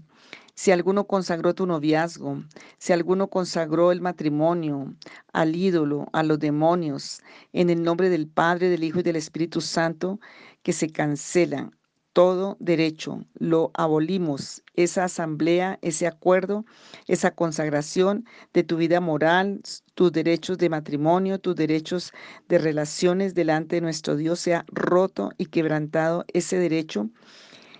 si 0.56 0.72
alguno 0.72 1.06
consagró 1.08 1.54
tu 1.54 1.66
noviazgo, 1.66 2.44
si 2.78 2.94
alguno 2.94 3.28
consagró 3.28 3.92
el 3.92 4.02
matrimonio 4.02 4.94
al 5.32 5.56
ídolo, 5.56 6.08
a 6.14 6.24
los 6.24 6.40
demonios, 6.40 7.22
en 7.54 7.70
el 7.70 7.84
nombre 7.84 8.10
del 8.10 8.28
Padre, 8.28 8.70
del 8.70 8.84
Hijo 8.84 9.00
y 9.00 9.04
del 9.04 9.16
Espíritu 9.16 9.62
Santo, 9.62 10.20
que 10.62 10.74
se 10.74 10.90
cancela 10.90 11.72
todo 12.14 12.58
derecho, 12.60 13.26
lo 13.34 13.72
abolimos, 13.74 14.64
esa 14.76 15.06
asamblea, 15.06 15.80
ese 15.82 16.06
acuerdo, 16.06 16.64
esa 17.08 17.32
consagración 17.32 18.26
de 18.54 18.64
tu 18.64 18.78
vida 18.78 19.02
moral, 19.02 19.62
tus 19.96 20.12
derechos 20.12 20.60
de 20.60 20.70
matrimonio, 20.70 21.40
tus 21.40 21.56
derechos 21.56 22.14
de 22.48 22.60
relaciones 22.60 23.34
delante 23.34 23.78
de 23.78 23.82
nuestro 23.82 24.16
Dios, 24.16 24.40
sea 24.40 24.64
roto 24.68 25.32
y 25.40 25.48
quebrantado 25.48 26.24
ese 26.32 26.58
derecho 26.60 27.10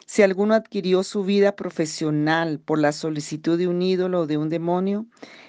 si 0.06 0.22
alguno 0.22 0.54
adquirió 0.54 1.04
su 1.04 1.24
vida 1.24 1.56
profesional 1.56 2.60
por 2.60 2.80
la 2.80 2.92
solicitud 2.92 3.58
de 3.58 3.68
un 3.68 3.82
ídolo 3.82 4.22
o 4.22 4.28
de 4.28 4.38
un 4.38 4.50
demonio, 4.50 5.06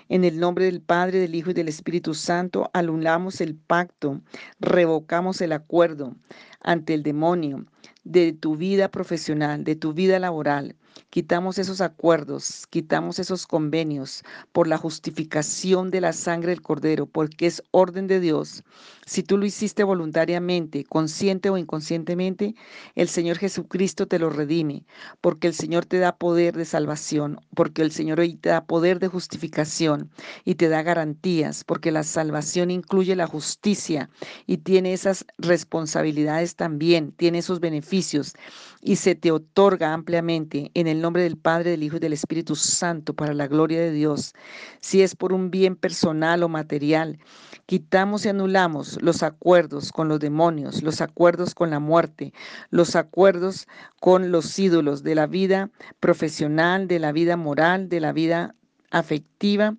en 0.08 0.24
el 0.24 0.38
nombre 0.38 0.66
del 0.66 0.80
Padre, 0.80 1.18
del 1.18 1.34
Hijo 1.34 1.50
y 1.50 1.54
del 1.54 1.68
Espíritu 1.68 2.14
Santo, 2.14 2.70
anulamos 2.72 3.40
el 3.40 3.54
pacto, 3.54 4.20
revocamos 4.60 5.40
el 5.40 5.52
acuerdo 5.52 6.14
ante 6.60 6.94
el 6.94 7.02
demonio 7.02 7.64
de 8.04 8.32
tu 8.32 8.56
vida 8.56 8.90
profesional, 8.90 9.64
de 9.64 9.76
tu 9.76 9.92
vida 9.92 10.18
laboral. 10.18 10.76
Quitamos 11.10 11.58
esos 11.58 11.80
acuerdos, 11.80 12.66
quitamos 12.70 13.18
esos 13.18 13.46
convenios 13.46 14.22
por 14.52 14.68
la 14.68 14.78
justificación 14.78 15.90
de 15.90 16.00
la 16.00 16.12
sangre 16.12 16.50
del 16.50 16.62
Cordero, 16.62 17.06
porque 17.06 17.46
es 17.46 17.62
orden 17.70 18.06
de 18.06 18.20
Dios. 18.20 18.62
Si 19.06 19.22
tú 19.22 19.36
lo 19.36 19.44
hiciste 19.44 19.84
voluntariamente, 19.84 20.84
consciente 20.84 21.50
o 21.50 21.58
inconscientemente, 21.58 22.54
el 22.94 23.08
Señor 23.08 23.38
Jesucristo 23.38 24.06
te 24.06 24.18
lo 24.18 24.30
redime, 24.30 24.84
porque 25.20 25.46
el 25.46 25.54
Señor 25.54 25.84
te 25.84 25.98
da 25.98 26.16
poder 26.16 26.56
de 26.56 26.64
salvación, 26.64 27.40
porque 27.54 27.82
el 27.82 27.92
Señor 27.92 28.20
hoy 28.20 28.36
te 28.36 28.48
da 28.48 28.64
poder 28.64 29.00
de 29.00 29.08
justificación 29.08 30.10
y 30.44 30.54
te 30.54 30.68
da 30.68 30.82
garantías, 30.82 31.64
porque 31.64 31.92
la 31.92 32.02
salvación 32.02 32.70
incluye 32.70 33.14
la 33.14 33.26
justicia 33.26 34.08
y 34.46 34.58
tiene 34.58 34.94
esas 34.94 35.26
responsabilidades 35.38 36.56
también, 36.56 37.12
tiene 37.12 37.38
esos 37.38 37.60
beneficios 37.60 38.34
y 38.80 38.96
se 38.96 39.14
te 39.14 39.32
otorga 39.32 39.92
ampliamente 39.92 40.70
en 40.74 40.86
el 40.86 41.00
nombre 41.00 41.22
del 41.22 41.36
Padre, 41.36 41.70
del 41.70 41.82
Hijo 41.82 41.96
y 41.96 42.00
del 42.00 42.12
Espíritu 42.12 42.56
Santo 42.56 43.14
para 43.14 43.34
la 43.34 43.48
gloria 43.48 43.80
de 43.80 43.92
Dios. 43.92 44.34
Si 44.80 45.02
es 45.02 45.14
por 45.14 45.32
un 45.32 45.50
bien 45.50 45.76
personal 45.76 46.42
o 46.42 46.48
material, 46.48 47.18
quitamos 47.66 48.24
y 48.24 48.28
anulamos 48.28 48.93
los 49.02 49.22
acuerdos 49.22 49.92
con 49.92 50.08
los 50.08 50.20
demonios, 50.20 50.82
los 50.82 51.00
acuerdos 51.00 51.54
con 51.54 51.70
la 51.70 51.78
muerte, 51.78 52.32
los 52.70 52.96
acuerdos 52.96 53.66
con 54.00 54.30
los 54.30 54.58
ídolos 54.58 55.02
de 55.02 55.14
la 55.14 55.26
vida 55.26 55.70
profesional, 56.00 56.88
de 56.88 56.98
la 56.98 57.12
vida 57.12 57.36
moral, 57.36 57.88
de 57.88 58.00
la 58.00 58.12
vida 58.12 58.54
afectiva, 58.90 59.76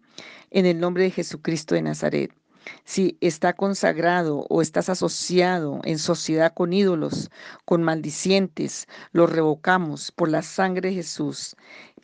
en 0.51 0.65
el 0.65 0.79
nombre 0.79 1.03
de 1.03 1.11
Jesucristo 1.11 1.75
de 1.75 1.81
Nazaret 1.81 2.31
si 2.83 3.17
está 3.21 3.53
consagrado 3.53 4.45
o 4.49 4.61
estás 4.61 4.89
asociado 4.89 5.81
en 5.83 5.99
sociedad 5.99 6.53
con 6.53 6.73
ídolos, 6.73 7.29
con 7.65 7.83
maldicientes, 7.83 8.87
lo 9.11 9.27
revocamos 9.27 10.11
por 10.11 10.29
la 10.29 10.41
sangre 10.41 10.89
de 10.89 10.95
Jesús, 10.95 11.55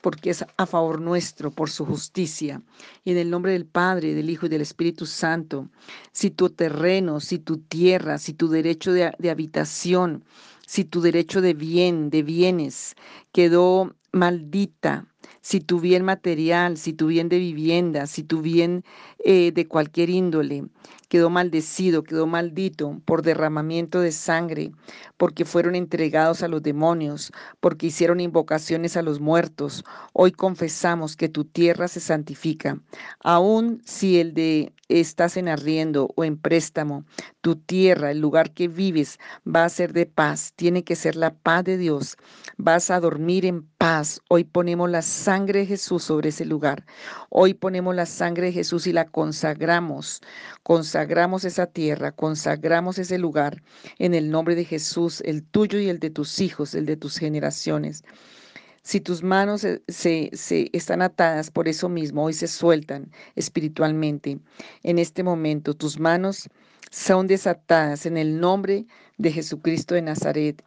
porque 0.01 0.31
es 0.31 0.43
a 0.57 0.65
favor 0.65 0.99
nuestro, 0.99 1.51
por 1.51 1.69
su 1.69 1.85
justicia. 1.85 2.61
Y 3.03 3.11
en 3.11 3.17
el 3.17 3.29
nombre 3.29 3.53
del 3.53 3.65
Padre, 3.65 4.13
del 4.13 4.29
Hijo 4.29 4.47
y 4.47 4.49
del 4.49 4.61
Espíritu 4.61 5.05
Santo, 5.05 5.69
si 6.11 6.31
tu 6.31 6.49
terreno, 6.49 7.19
si 7.19 7.39
tu 7.39 7.57
tierra, 7.57 8.17
si 8.17 8.33
tu 8.33 8.49
derecho 8.49 8.91
de, 8.91 9.29
habitación, 9.29 10.23
si 10.65 10.83
tu 10.85 11.01
derecho 11.01 11.41
de 11.41 11.53
bien, 11.53 12.09
de 12.09 12.23
bienes, 12.23 12.95
quedó 13.31 13.95
maldita, 14.11 15.07
si 15.41 15.59
tu 15.59 15.79
bien 15.79 16.03
material, 16.03 16.77
si 16.77 16.93
tu 16.93 17.07
bien 17.07 17.29
de 17.29 17.39
vivienda, 17.39 18.07
si 18.07 18.23
tu 18.23 18.41
bien 18.41 18.83
eh, 19.23 19.51
de 19.51 19.67
cualquier 19.67 20.09
índole 20.09 20.65
quedó 21.11 21.29
maldecido, 21.29 22.03
quedó 22.05 22.25
maldito 22.25 23.01
por 23.03 23.21
derramamiento 23.21 23.99
de 23.99 24.13
sangre, 24.13 24.71
porque 25.17 25.43
fueron 25.43 25.75
entregados 25.75 26.41
a 26.41 26.47
los 26.47 26.63
demonios, 26.63 27.33
porque 27.59 27.87
hicieron 27.87 28.21
invocaciones 28.21 28.95
a 28.95 29.01
los 29.01 29.19
muertos. 29.19 29.83
Hoy 30.13 30.31
confesamos 30.31 31.17
que 31.17 31.27
tu 31.27 31.43
tierra 31.43 31.89
se 31.89 31.99
santifica, 31.99 32.79
aun 33.19 33.81
si 33.83 34.21
el 34.21 34.33
de 34.33 34.71
estás 34.99 35.37
en 35.37 35.47
arriendo 35.47 36.11
o 36.15 36.23
en 36.23 36.37
préstamo, 36.37 37.05
tu 37.41 37.55
tierra, 37.55 38.11
el 38.11 38.19
lugar 38.19 38.51
que 38.51 38.67
vives, 38.67 39.19
va 39.47 39.63
a 39.63 39.69
ser 39.69 39.93
de 39.93 40.05
paz, 40.05 40.53
tiene 40.55 40.83
que 40.83 40.95
ser 40.95 41.15
la 41.15 41.33
paz 41.33 41.63
de 41.63 41.77
Dios. 41.77 42.17
Vas 42.57 42.91
a 42.91 42.99
dormir 42.99 43.45
en 43.45 43.63
paz. 43.77 44.19
Hoy 44.29 44.43
ponemos 44.43 44.89
la 44.89 45.01
sangre 45.01 45.59
de 45.59 45.65
Jesús 45.67 46.03
sobre 46.03 46.29
ese 46.29 46.45
lugar. 46.45 46.85
Hoy 47.29 47.53
ponemos 47.53 47.95
la 47.95 48.05
sangre 48.05 48.47
de 48.47 48.53
Jesús 48.53 48.87
y 48.87 48.93
la 48.93 49.05
consagramos. 49.05 50.21
Consagramos 50.63 51.45
esa 51.45 51.67
tierra, 51.67 52.11
consagramos 52.11 52.97
ese 52.97 53.17
lugar 53.17 53.63
en 53.99 54.13
el 54.13 54.29
nombre 54.29 54.55
de 54.55 54.65
Jesús, 54.65 55.21
el 55.25 55.43
tuyo 55.43 55.79
y 55.79 55.89
el 55.89 55.99
de 55.99 56.09
tus 56.09 56.41
hijos, 56.41 56.75
el 56.75 56.85
de 56.85 56.97
tus 56.97 57.17
generaciones. 57.17 58.03
Si 58.83 58.99
tus 58.99 59.21
manos 59.21 59.61
se, 59.61 60.29
se, 60.33 60.69
están 60.73 61.01
atadas 61.01 61.51
por 61.51 61.67
eso 61.67 61.87
mismo, 61.87 62.23
hoy 62.23 62.33
se 62.33 62.47
sueltan 62.47 63.11
espiritualmente. 63.35 64.39
En 64.83 64.97
este 64.97 65.23
momento 65.23 65.75
tus 65.75 65.99
manos 65.99 66.49
son 66.89 67.27
desatadas 67.27 68.05
en 68.05 68.17
el 68.17 68.39
nombre 68.39 68.85
de 69.17 69.31
Jesucristo 69.31 69.93
de 69.93 70.01
Nazaret. 70.01 70.63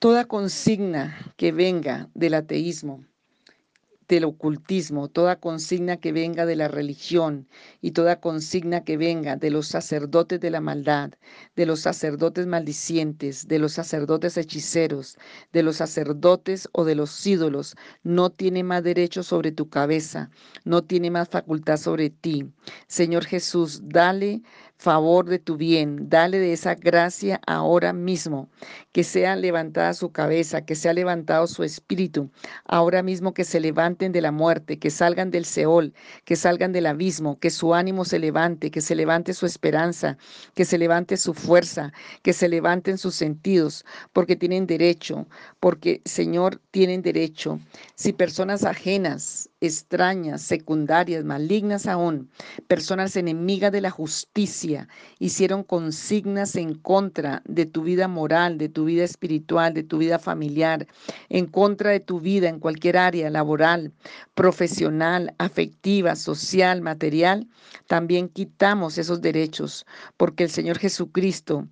Toda 0.00 0.26
consigna 0.26 1.32
que 1.36 1.52
venga 1.52 2.08
del 2.14 2.34
ateísmo, 2.34 3.04
del 4.08 4.24
ocultismo, 4.24 5.08
toda 5.08 5.36
consigna 5.36 5.98
que 5.98 6.12
venga 6.12 6.46
de 6.46 6.56
la 6.56 6.68
religión 6.68 7.46
y 7.82 7.90
toda 7.90 8.20
consigna 8.20 8.82
que 8.82 8.96
venga 8.96 9.36
de 9.36 9.50
los 9.50 9.68
sacerdotes 9.68 10.40
de 10.40 10.50
la 10.50 10.60
maldad, 10.60 11.12
de 11.56 11.66
los 11.66 11.80
sacerdotes 11.80 12.46
maldicientes, 12.46 13.46
de 13.48 13.58
los 13.58 13.72
sacerdotes 13.72 14.36
hechiceros, 14.36 15.18
de 15.52 15.62
los 15.62 15.76
sacerdotes 15.76 16.68
o 16.72 16.84
de 16.84 16.94
los 16.94 17.26
ídolos, 17.26 17.76
no 18.02 18.30
tiene 18.30 18.64
más 18.64 18.82
derecho 18.82 19.22
sobre 19.22 19.52
tu 19.52 19.68
cabeza, 19.68 20.30
no 20.64 20.82
tiene 20.82 21.10
más 21.10 21.28
facultad 21.28 21.76
sobre 21.76 22.08
ti. 22.08 22.50
Señor 22.86 23.26
Jesús, 23.26 23.82
dale 23.84 24.42
favor 24.78 25.26
de 25.26 25.40
tu 25.40 25.56
bien, 25.56 26.08
dale 26.08 26.38
de 26.38 26.52
esa 26.52 26.76
gracia 26.76 27.40
ahora 27.46 27.92
mismo, 27.92 28.48
que 28.98 29.04
sea 29.04 29.36
levantada 29.36 29.94
su 29.94 30.10
cabeza, 30.10 30.62
que 30.62 30.74
sea 30.74 30.92
levantado 30.92 31.46
su 31.46 31.62
espíritu, 31.62 32.32
ahora 32.64 33.00
mismo 33.00 33.32
que 33.32 33.44
se 33.44 33.60
levanten 33.60 34.10
de 34.10 34.20
la 34.20 34.32
muerte, 34.32 34.80
que 34.80 34.90
salgan 34.90 35.30
del 35.30 35.44
Seol, 35.44 35.94
que 36.24 36.34
salgan 36.34 36.72
del 36.72 36.86
abismo, 36.86 37.38
que 37.38 37.50
su 37.50 37.74
ánimo 37.74 38.04
se 38.04 38.18
levante, 38.18 38.72
que 38.72 38.80
se 38.80 38.96
levante 38.96 39.34
su 39.34 39.46
esperanza, 39.46 40.18
que 40.56 40.64
se 40.64 40.78
levante 40.78 41.16
su 41.16 41.32
fuerza, 41.32 41.92
que 42.24 42.32
se 42.32 42.48
levanten 42.48 42.98
sus 42.98 43.14
sentidos, 43.14 43.84
porque 44.12 44.34
tienen 44.34 44.66
derecho, 44.66 45.28
porque 45.60 46.02
Señor 46.04 46.60
tienen 46.72 47.00
derecho. 47.00 47.60
Si 47.94 48.12
personas 48.12 48.64
ajenas, 48.64 49.48
extrañas, 49.60 50.42
secundarias, 50.42 51.24
malignas 51.24 51.86
aún, 51.86 52.30
personas 52.66 53.14
enemigas 53.14 53.70
de 53.70 53.80
la 53.80 53.90
justicia, 53.90 54.88
hicieron 55.20 55.62
consignas 55.62 56.56
en 56.56 56.74
contra 56.74 57.42
de 57.44 57.64
tu 57.64 57.82
vida 57.82 58.08
moral, 58.08 58.58
de 58.58 58.68
tu 58.68 58.87
vida 58.88 59.04
espiritual, 59.04 59.72
de 59.72 59.84
tu 59.84 59.98
vida 59.98 60.18
familiar, 60.18 60.86
en 61.28 61.46
contra 61.46 61.90
de 61.90 62.00
tu 62.00 62.20
vida 62.20 62.48
en 62.48 62.58
cualquier 62.58 62.96
área 62.96 63.30
laboral, 63.30 63.92
profesional, 64.34 65.34
afectiva, 65.38 66.16
social, 66.16 66.82
material, 66.82 67.46
también 67.86 68.28
quitamos 68.28 68.98
esos 68.98 69.20
derechos, 69.20 69.86
porque 70.16 70.44
el 70.44 70.50
Señor 70.50 70.78
Jesucristo, 70.78 71.66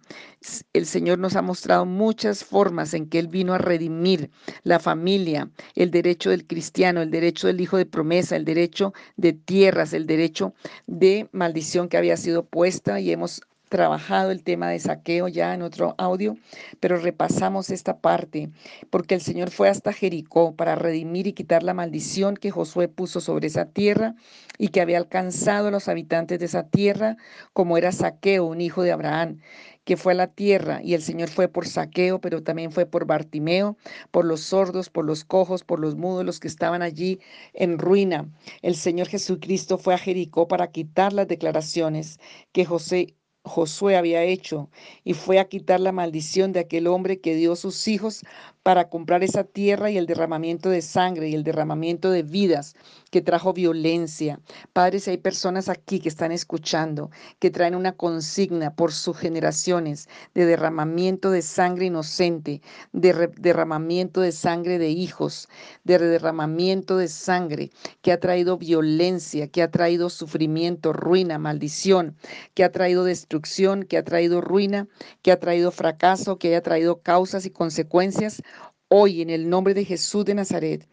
el 0.72 0.86
Señor 0.86 1.18
nos 1.18 1.36
ha 1.36 1.42
mostrado 1.42 1.84
muchas 1.84 2.44
formas 2.44 2.94
en 2.94 3.08
que 3.08 3.18
Él 3.18 3.28
vino 3.28 3.52
a 3.54 3.58
redimir 3.58 4.30
la 4.62 4.78
familia, 4.78 5.50
el 5.74 5.90
derecho 5.90 6.30
del 6.30 6.46
cristiano, 6.46 7.02
el 7.02 7.10
derecho 7.10 7.46
del 7.48 7.60
hijo 7.60 7.76
de 7.76 7.86
promesa, 7.86 8.36
el 8.36 8.44
derecho 8.44 8.92
de 9.16 9.32
tierras, 9.32 9.92
el 9.92 10.06
derecho 10.06 10.54
de 10.86 11.28
maldición 11.32 11.88
que 11.88 11.96
había 11.96 12.16
sido 12.16 12.44
puesta 12.44 13.00
y 13.00 13.10
hemos 13.10 13.42
trabajado 13.68 14.30
el 14.30 14.42
tema 14.42 14.68
de 14.68 14.78
saqueo 14.78 15.28
ya 15.28 15.54
en 15.54 15.62
otro 15.62 15.94
audio, 15.98 16.36
pero 16.80 16.96
repasamos 16.96 17.70
esta 17.70 17.98
parte, 17.98 18.50
porque 18.90 19.14
el 19.14 19.20
Señor 19.20 19.50
fue 19.50 19.68
hasta 19.68 19.92
Jericó 19.92 20.54
para 20.54 20.76
redimir 20.76 21.26
y 21.26 21.32
quitar 21.32 21.62
la 21.62 21.74
maldición 21.74 22.36
que 22.36 22.50
Josué 22.50 22.88
puso 22.88 23.20
sobre 23.20 23.48
esa 23.48 23.66
tierra 23.66 24.14
y 24.58 24.68
que 24.68 24.80
había 24.80 24.98
alcanzado 24.98 25.68
a 25.68 25.70
los 25.70 25.88
habitantes 25.88 26.38
de 26.38 26.46
esa 26.46 26.68
tierra, 26.68 27.16
como 27.52 27.76
era 27.76 27.92
saqueo, 27.92 28.46
un 28.46 28.60
hijo 28.60 28.82
de 28.82 28.92
Abraham 28.92 29.38
que 29.86 29.96
fue 29.96 30.14
a 30.14 30.16
la 30.16 30.26
tierra, 30.26 30.80
y 30.82 30.94
el 30.94 31.02
Señor 31.02 31.28
fue 31.28 31.46
por 31.46 31.68
saqueo, 31.68 32.20
pero 32.20 32.42
también 32.42 32.72
fue 32.72 32.86
por 32.86 33.06
Bartimeo, 33.06 33.76
por 34.10 34.24
los 34.24 34.40
sordos, 34.40 34.90
por 34.90 35.04
los 35.04 35.24
cojos, 35.24 35.62
por 35.62 35.78
los 35.78 35.94
mudos, 35.94 36.24
los 36.26 36.40
que 36.40 36.48
estaban 36.48 36.82
allí 36.82 37.20
en 37.54 37.78
ruina. 37.78 38.28
El 38.62 38.74
Señor 38.74 39.06
Jesucristo 39.06 39.78
fue 39.78 39.94
a 39.94 39.98
Jericó 39.98 40.48
para 40.48 40.72
quitar 40.72 41.12
las 41.12 41.28
declaraciones 41.28 42.18
que 42.50 42.64
José 42.64 43.14
Josué 43.46 43.96
había 43.96 44.24
hecho 44.24 44.68
y 45.04 45.14
fue 45.14 45.38
a 45.38 45.48
quitar 45.48 45.80
la 45.80 45.92
maldición 45.92 46.52
de 46.52 46.60
aquel 46.60 46.88
hombre 46.88 47.20
que 47.20 47.36
dio 47.36 47.54
sus 47.54 47.86
hijos 47.86 48.22
para 48.66 48.88
comprar 48.88 49.22
esa 49.22 49.44
tierra 49.44 49.92
y 49.92 49.96
el 49.96 50.06
derramamiento 50.06 50.70
de 50.70 50.82
sangre 50.82 51.28
y 51.28 51.34
el 51.36 51.44
derramamiento 51.44 52.10
de 52.10 52.24
vidas 52.24 52.74
que 53.12 53.22
trajo 53.22 53.52
violencia. 53.52 54.40
Padres, 54.72 55.06
hay 55.06 55.18
personas 55.18 55.68
aquí 55.68 56.00
que 56.00 56.08
están 56.08 56.32
escuchando, 56.32 57.12
que 57.38 57.52
traen 57.52 57.76
una 57.76 57.92
consigna 57.92 58.74
por 58.74 58.92
sus 58.92 59.16
generaciones 59.16 60.08
de 60.34 60.46
derramamiento 60.46 61.30
de 61.30 61.42
sangre 61.42 61.86
inocente, 61.86 62.60
de 62.92 63.30
derramamiento 63.38 64.20
de 64.20 64.32
sangre 64.32 64.78
de 64.80 64.90
hijos, 64.90 65.48
de 65.84 66.00
derramamiento 66.00 66.96
de 66.96 67.06
sangre 67.06 67.70
que 68.02 68.10
ha 68.10 68.18
traído 68.18 68.58
violencia, 68.58 69.46
que 69.46 69.62
ha 69.62 69.70
traído 69.70 70.10
sufrimiento, 70.10 70.92
ruina, 70.92 71.38
maldición, 71.38 72.16
que 72.54 72.64
ha 72.64 72.72
traído 72.72 73.04
destrucción, 73.04 73.84
que 73.84 73.96
ha 73.96 74.02
traído 74.02 74.40
ruina, 74.40 74.88
que 75.22 75.30
ha 75.30 75.38
traído 75.38 75.70
fracaso, 75.70 76.36
que 76.40 76.48
haya 76.48 76.62
traído 76.62 77.00
causas 77.00 77.46
y 77.46 77.50
consecuencias 77.50 78.42
Hoy, 78.88 79.20
en 79.20 79.30
el 79.30 79.48
nombre 79.48 79.74
de 79.74 79.84
Jesús 79.84 80.24
de 80.24 80.36
Nazaret, 80.36 80.88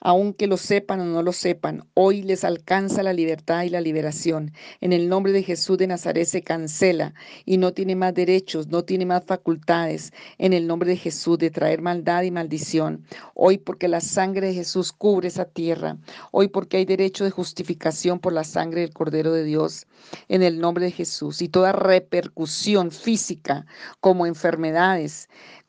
aunque 0.00 0.46
lo 0.46 0.56
sepan 0.56 1.00
o 1.00 1.04
no 1.06 1.22
lo 1.22 1.32
sepan, 1.32 1.88
hoy 1.94 2.22
les 2.22 2.44
alcanza 2.44 3.02
la 3.02 3.12
libertad 3.12 3.64
y 3.64 3.70
la 3.70 3.80
liberación. 3.80 4.52
En 4.80 4.92
el 4.92 5.08
nombre 5.08 5.32
de 5.32 5.42
Jesús 5.42 5.76
de 5.78 5.88
Nazaret 5.88 6.26
se 6.26 6.42
cancela 6.42 7.14
y 7.44 7.56
no 7.56 7.72
tiene 7.72 7.96
más 7.96 8.14
derechos, 8.14 8.68
no 8.68 8.84
tiene 8.84 9.06
más 9.06 9.24
facultades 9.24 10.12
en 10.38 10.52
el 10.52 10.66
nombre 10.66 10.90
de 10.90 10.96
Jesús 10.96 11.38
de 11.38 11.50
traer 11.50 11.82
maldad 11.82 12.22
y 12.22 12.30
maldición. 12.30 13.04
Hoy 13.34 13.58
porque 13.58 13.88
la 13.88 14.00
sangre 14.00 14.48
de 14.48 14.54
Jesús 14.54 14.92
cubre 14.92 15.28
esa 15.28 15.46
tierra. 15.46 15.96
Hoy 16.30 16.48
porque 16.48 16.76
hay 16.76 16.84
derecho 16.84 17.24
de 17.24 17.30
justificación 17.30 18.20
por 18.20 18.32
la 18.32 18.44
sangre 18.44 18.82
del 18.82 18.92
Cordero 18.92 19.32
de 19.32 19.44
Dios. 19.44 19.86
En 20.28 20.42
el 20.42 20.60
nombre 20.60 20.84
de 20.84 20.92
Jesús. 20.92 21.42
Y 21.42 21.48
toda 21.48 21.72
repercusión 21.72 22.92
física 22.92 23.66
como 24.00 24.26
enfermedades 24.26 25.28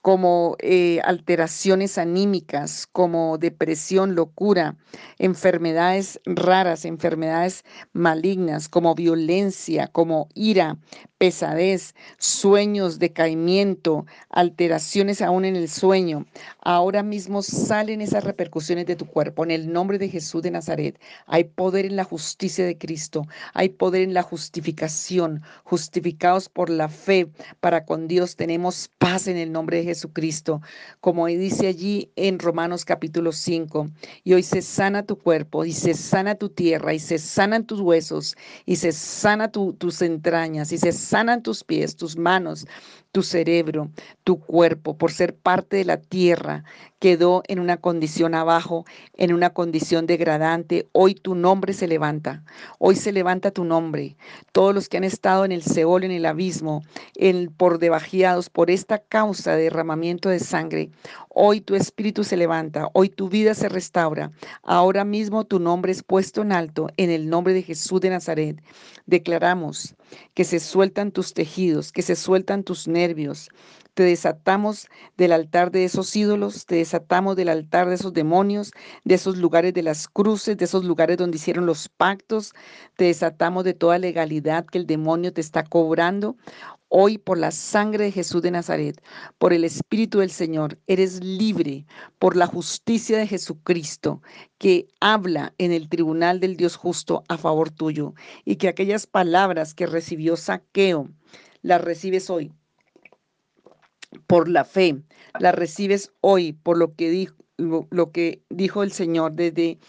como 0.10 0.56
eh, 0.58 1.00
alteraciones 1.04 2.00
anímicas, 2.00 2.88
como 2.88 3.38
depresión, 3.38 4.16
locura, 4.16 4.76
enfermedades 5.20 6.20
raras, 6.26 6.84
enfermedades 6.84 7.64
malignas, 7.94 8.70
como 8.70 8.96
violencia, 8.96 9.88
como 9.88 10.28
ira, 10.34 10.80
pesadez, 11.20 11.94
sueños, 12.18 12.98
decaimiento, 12.98 14.08
alteraciones 14.30 15.22
aún 15.22 15.46
en 15.46 15.56
el 15.56 15.70
sueño. 15.70 16.26
Ahora 16.62 17.04
mismo 17.04 17.44
salen 17.44 18.02
esas 18.02 18.24
repercusiones 18.24 18.88
de 18.88 18.96
tu 18.96 19.06
cuerpo. 19.06 19.44
En 19.44 19.52
el 19.52 19.72
nombre 19.72 20.00
de 20.00 20.10
Jesús 20.10 20.42
de 20.42 20.50
Nazaret 20.50 21.00
hay 21.28 21.44
poder 21.44 21.86
en 21.86 21.98
la 21.98 22.06
justicia 22.06 22.66
de 22.66 22.78
Cristo, 22.78 23.28
hay 23.54 23.70
poder 23.70 24.02
en 24.02 24.14
la 24.16 24.24
justificación, 24.24 25.44
justificados 25.66 26.50
por 26.50 26.72
la 26.72 26.88
fe. 26.88 27.30
Para 27.60 27.86
con 27.86 28.08
Dios 28.08 28.38
tenemos 28.38 28.90
paz 28.98 29.28
en 29.28 29.38
el 29.38 29.52
nombre 29.52 29.78
de 29.78 29.84
Jesucristo, 30.00 30.62
como 31.02 31.28
dice 31.28 31.68
allí 31.68 32.10
en 32.16 32.40
Romanos 32.40 32.86
capítulo 32.86 33.34
5. 33.34 33.90
Y 34.24 34.34
hoy 34.34 34.44
se 34.44 34.62
sana 34.62 35.06
tu 35.06 35.18
cuerpo, 35.18 35.66
y 35.66 35.74
se 35.74 35.94
sana 35.94 36.36
tu 36.36 36.48
tierra, 36.48 36.94
y 36.94 37.00
se 37.00 37.18
sanan 37.18 37.66
tus 37.66 37.82
huesos, 37.82 38.38
y 38.66 38.78
se 38.78 38.94
sana 38.94 39.52
tus 39.52 40.02
entrañas, 40.02 40.72
y 40.72 40.78
se 40.78 40.94
sanan 40.94 41.44
tus 41.44 41.66
pies, 41.66 41.98
tus 41.98 42.16
manos, 42.16 42.66
tu 43.12 43.24
cerebro, 43.24 43.90
tu 44.24 44.40
cuerpo, 44.40 44.98
por 44.98 45.12
ser 45.12 45.36
parte 45.36 45.78
de 45.78 45.86
la 45.86 45.98
tierra, 45.98 46.64
quedó 47.00 47.44
en 47.48 47.60
una 47.60 47.78
condición 47.78 48.36
abajo, 48.36 48.86
en 49.16 49.34
una 49.34 49.50
condición 49.52 50.06
degradante. 50.06 50.88
Hoy 50.92 51.16
tu 51.16 51.34
nombre 51.34 51.74
se 51.74 51.88
levanta, 51.88 52.44
hoy 52.78 52.96
se 52.96 53.12
levanta 53.12 53.52
tu 53.52 53.64
nombre. 53.64 54.16
Todos 54.52 54.76
los 54.76 54.90
que 54.90 54.98
han 54.98 55.04
estado 55.04 55.46
en 55.46 55.52
el 55.52 55.64
Seol, 55.64 56.04
en 56.04 56.12
el 56.12 56.26
abismo, 56.26 56.84
en, 57.16 57.52
por 57.52 57.80
debajeados 57.80 58.50
por 58.50 58.70
esta 58.70 59.00
causa 59.00 59.56
de 59.56 59.64
derramamiento 59.64 60.30
de 60.30 60.40
sangre, 60.40 60.90
hoy 61.42 61.62
tu 61.62 61.76
espíritu 61.76 62.26
se 62.26 62.36
levanta, 62.36 62.90
hoy 62.92 63.08
tu 63.08 63.30
vida 63.30 63.54
se 63.54 63.70
restaura. 63.70 64.30
Ahora 64.62 65.06
mismo 65.06 65.46
tu 65.46 65.58
nombre 65.58 65.94
es 65.94 66.04
puesto 66.04 66.42
en 66.42 66.52
alto 66.52 66.90
en 66.98 67.10
el 67.10 67.30
nombre 67.30 67.54
de 67.54 67.64
Jesús 67.64 68.02
de 68.02 68.10
Nazaret. 68.10 68.62
Declaramos 69.06 69.96
que 70.34 70.44
se 70.44 70.60
sueltan 70.60 71.14
tus 71.14 71.34
tejidos, 71.34 71.94
que 71.94 72.02
se 72.02 72.18
sueltan 72.18 72.64
tus 72.64 72.90
nervios. 72.90 73.48
Te 74.00 74.06
desatamos 74.06 74.88
del 75.18 75.34
altar 75.34 75.72
de 75.72 75.84
esos 75.84 76.16
ídolos, 76.16 76.66
te 76.66 76.76
desatamos 76.76 77.36
del 77.36 77.50
altar 77.50 77.90
de 77.90 77.96
esos 77.96 78.14
demonios, 78.14 78.72
de 79.04 79.16
esos 79.16 79.36
lugares 79.36 79.74
de 79.74 79.84
las 79.84 80.08
cruces, 80.08 80.56
de 80.56 80.64
esos 80.64 80.86
lugares 80.86 81.18
donde 81.18 81.36
hicieron 81.36 81.66
los 81.66 81.90
pactos. 81.90 82.54
Te 82.96 83.04
desatamos 83.04 83.66
de 83.66 83.74
toda 83.74 84.00
legalidad 84.00 84.66
que 84.66 84.78
el 84.78 84.88
demonio 84.88 85.34
te 85.34 85.42
está 85.42 85.66
cobrando. 85.66 86.38
Hoy 86.88 87.18
por 87.18 87.38
la 87.38 87.52
sangre 87.52 88.06
de 88.06 88.14
Jesús 88.14 88.42
de 88.42 88.52
Nazaret, 88.52 89.04
por 89.38 89.52
el 89.52 89.66
Espíritu 89.66 90.20
del 90.20 90.32
Señor, 90.32 90.80
eres 90.88 91.22
libre 91.22 91.86
por 92.20 92.38
la 92.38 92.48
justicia 92.48 93.18
de 93.18 93.28
Jesucristo 93.28 94.22
que 94.60 94.88
habla 95.02 95.54
en 95.58 95.74
el 95.74 95.90
tribunal 95.90 96.40
del 96.40 96.56
Dios 96.56 96.78
justo 96.78 97.26
a 97.28 97.38
favor 97.38 97.70
tuyo 97.70 98.14
y 98.46 98.56
que 98.56 98.70
aquellas 98.70 99.08
palabras 99.08 99.74
que 99.74 99.88
recibió 99.88 100.38
Saqueo 100.38 101.10
las 101.62 101.82
recibes 101.82 102.30
hoy 102.30 102.54
por 104.28 104.50
la 104.50 104.66
fe, 104.66 105.02
las 105.40 105.56
recibes 105.56 106.12
hoy 106.22 106.54
por 106.54 106.78
lo 106.78 106.96
que 106.96 107.10
dijo, 107.10 107.36
lo, 107.58 108.12
que 108.12 108.42
dijo 108.50 108.84
el 108.84 108.92
Señor 108.92 109.34
desde 109.34 109.80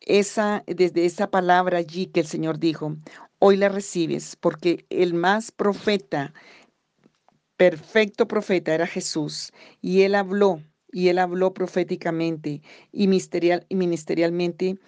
esa, 0.00 0.64
desde 0.66 1.04
esa 1.04 1.30
palabra 1.30 1.78
allí 1.78 2.06
que 2.06 2.20
el 2.20 2.26
Señor 2.26 2.58
dijo. 2.58 2.96
Hoy 3.38 3.56
la 3.56 3.68
recibes 3.68 4.36
porque 4.36 4.86
el 4.90 5.14
más 5.14 5.50
profeta, 5.50 6.32
perfecto 7.56 8.28
profeta 8.28 8.74
era 8.74 8.86
Jesús 8.86 9.52
y 9.80 10.02
él 10.02 10.14
habló 10.14 10.62
y 10.92 11.08
él 11.08 11.18
habló 11.18 11.54
proféticamente 11.54 12.60
y, 12.92 13.08
ministerial, 13.08 13.64
y 13.68 13.76
ministerialmente 13.76 14.78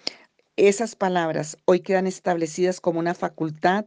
esas 0.57 0.95
palabras 0.95 1.57
hoy 1.65 1.81
quedan 1.81 2.07
establecidas 2.07 2.79
como 2.79 2.99
una 2.99 3.13
facultad 3.13 3.85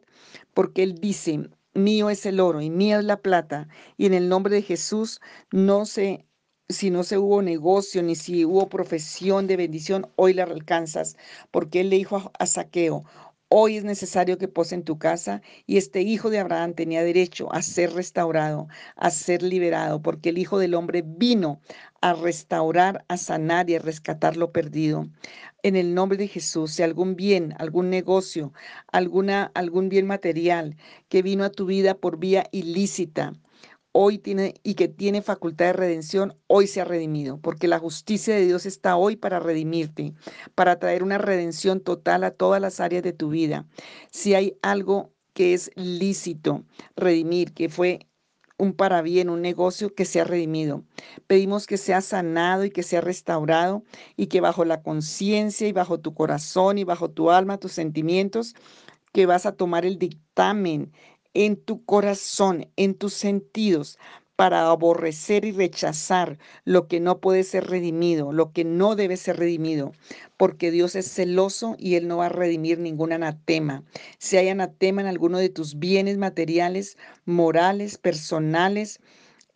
porque 0.53 0.83
Él 0.83 0.97
dice, 0.97 1.49
mío 1.79 2.11
es 2.11 2.27
el 2.27 2.41
oro 2.41 2.61
y 2.61 2.71
mía 2.71 2.99
es 2.99 3.05
la 3.05 3.23
plata, 3.23 3.69
y 3.97 4.07
en 4.07 4.15
el 4.15 4.29
nombre 4.29 4.55
de 4.55 4.63
Jesús 4.63 5.21
no 5.51 5.87
se 5.87 6.27
si 6.69 6.91
no 6.91 7.03
se 7.03 7.19
hubo 7.19 7.41
negocio 7.43 8.03
ni 8.03 8.15
si 8.15 8.45
hubo 8.45 8.69
profesión 8.69 9.47
de 9.47 9.57
bendición, 9.57 10.11
hoy 10.17 10.35
la 10.35 10.45
alcanzas, 10.45 11.17
porque 11.51 11.81
él 11.81 11.91
le 11.91 11.97
dijo 11.97 12.31
a, 12.39 12.47
Saqueo, 12.47 13.05
Hoy 13.51 13.79
es 13.79 13.85
necesario 13.85 14.37
que 14.37 14.47
pose 14.47 14.75
en 14.75 14.85
tu 14.85 14.99
casa 14.99 15.41
y 15.67 15.79
este 15.79 16.03
hijo 16.03 16.29
de 16.29 16.39
Abraham 16.39 16.75
tenía 16.75 17.03
derecho 17.03 17.51
a 17.51 17.63
ser 17.63 17.95
restaurado, 17.95 18.69
a 18.95 19.11
ser 19.11 19.43
liberado, 19.43 20.03
porque 20.03 20.29
el 20.29 20.37
Hijo 20.37 20.59
del 20.59 20.75
Hombre 20.75 21.03
vino 21.03 21.63
a 22.03 22.13
restaurar, 22.13 23.07
a 23.09 23.17
sanar 23.17 23.71
y 23.71 23.77
a 23.77 23.79
rescatar 23.79 24.37
lo 24.37 24.53
perdido. 24.53 25.09
En 25.63 25.77
el 25.77 25.95
nombre 25.95 26.19
de 26.19 26.29
Jesús, 26.29 26.73
si 26.73 26.83
algún 26.83 27.17
bien, 27.17 27.55
algún 27.59 27.89
negocio, 27.89 28.53
alguna, 28.93 29.51
algún 29.55 29.89
bien 29.89 30.07
material 30.07 30.77
que 31.09 31.23
vino 31.23 31.43
a 31.45 31.51
tu 31.51 31.65
vida 31.65 31.95
por 31.95 32.19
vía 32.19 32.49
ilícita, 32.53 33.33
hoy 34.01 34.19
tiene 34.19 34.55
y 34.63 34.75
que 34.75 34.87
tiene 34.87 35.23
facultad 35.23 35.67
de 35.67 35.73
redención, 35.73 36.39
hoy 36.47 36.69
se 36.69 36.81
ha 36.81 36.85
redimido, 36.85 37.41
porque 37.41 37.67
la 37.67 37.81
justicia 37.81 38.33
de 38.33 38.47
Dios 38.47 38.65
está 38.65 38.97
hoy 38.97 39.17
para 39.17 39.41
redimirte, 39.41 40.15
para 40.55 40.79
traer 40.79 41.03
una 41.03 41.19
redención 41.19 41.81
total 41.81 42.23
a 42.23 42.31
todas 42.31 42.63
las 42.63 42.79
áreas 42.79 43.03
de 43.03 43.13
tu 43.13 43.31
vida. 43.31 43.67
Si 44.13 44.35
hay 44.35 44.57
algo 44.63 45.11
que 45.33 45.53
es 45.53 45.73
lícito 45.75 46.63
redimir, 46.95 47.53
que 47.55 47.69
fue 47.69 48.07
un 48.57 48.73
para 48.73 49.03
bien, 49.03 49.31
un 49.31 49.43
negocio 49.43 49.93
que 49.93 50.05
sea 50.05 50.23
redimido. 50.23 50.85
Pedimos 51.27 51.67
que 51.67 51.77
sea 51.77 52.01
sanado 52.01 52.65
y 52.65 52.71
que 52.71 52.85
sea 52.85 53.01
restaurado 53.01 53.83
y 54.17 54.29
que 54.29 54.41
bajo 54.41 54.65
la 54.65 54.81
conciencia 54.81 55.67
y 55.67 55.73
bajo 55.73 55.99
tu 55.99 56.15
corazón 56.15 56.79
y 56.79 56.85
bajo 56.85 57.11
tu 57.11 57.33
alma, 57.33 57.59
tus 57.59 57.73
sentimientos, 57.73 58.55
que 59.13 59.27
vas 59.27 59.45
a 59.45 59.57
tomar 59.57 59.85
el 59.85 59.99
dictamen 59.99 60.93
en 61.35 61.57
tu 61.57 61.85
corazón, 61.85 62.69
en 62.77 62.95
tus 62.95 63.15
sentidos, 63.15 63.99
para 64.39 64.71
aborrecer 64.71 65.45
y 65.45 65.51
rechazar 65.51 66.39
lo 66.65 66.87
que 66.87 67.01
no 67.01 67.19
puede 67.21 67.43
ser 67.43 67.67
redimido, 67.67 68.33
lo 68.33 68.53
que 68.53 68.63
no 68.63 68.95
debe 68.95 69.17
ser 69.17 69.37
redimido, 69.37 69.91
porque 70.37 70.71
Dios 70.71 70.95
es 70.95 71.13
celoso 71.13 71.75
y 71.77 71.97
Él 71.97 72.07
no 72.07 72.19
va 72.19 72.27
a 72.27 72.29
redimir 72.29 72.79
ningún 72.79 73.13
anatema. 73.13 73.83
Si 74.19 74.37
hay 74.37 74.49
anatema 74.49 75.01
en 75.01 75.09
alguno 75.09 75.39
de 75.39 75.49
tus 75.49 75.81
bienes 75.81 76.19
materiales, 76.19 76.97
morales, 77.25 77.99
personales, 77.99 79.01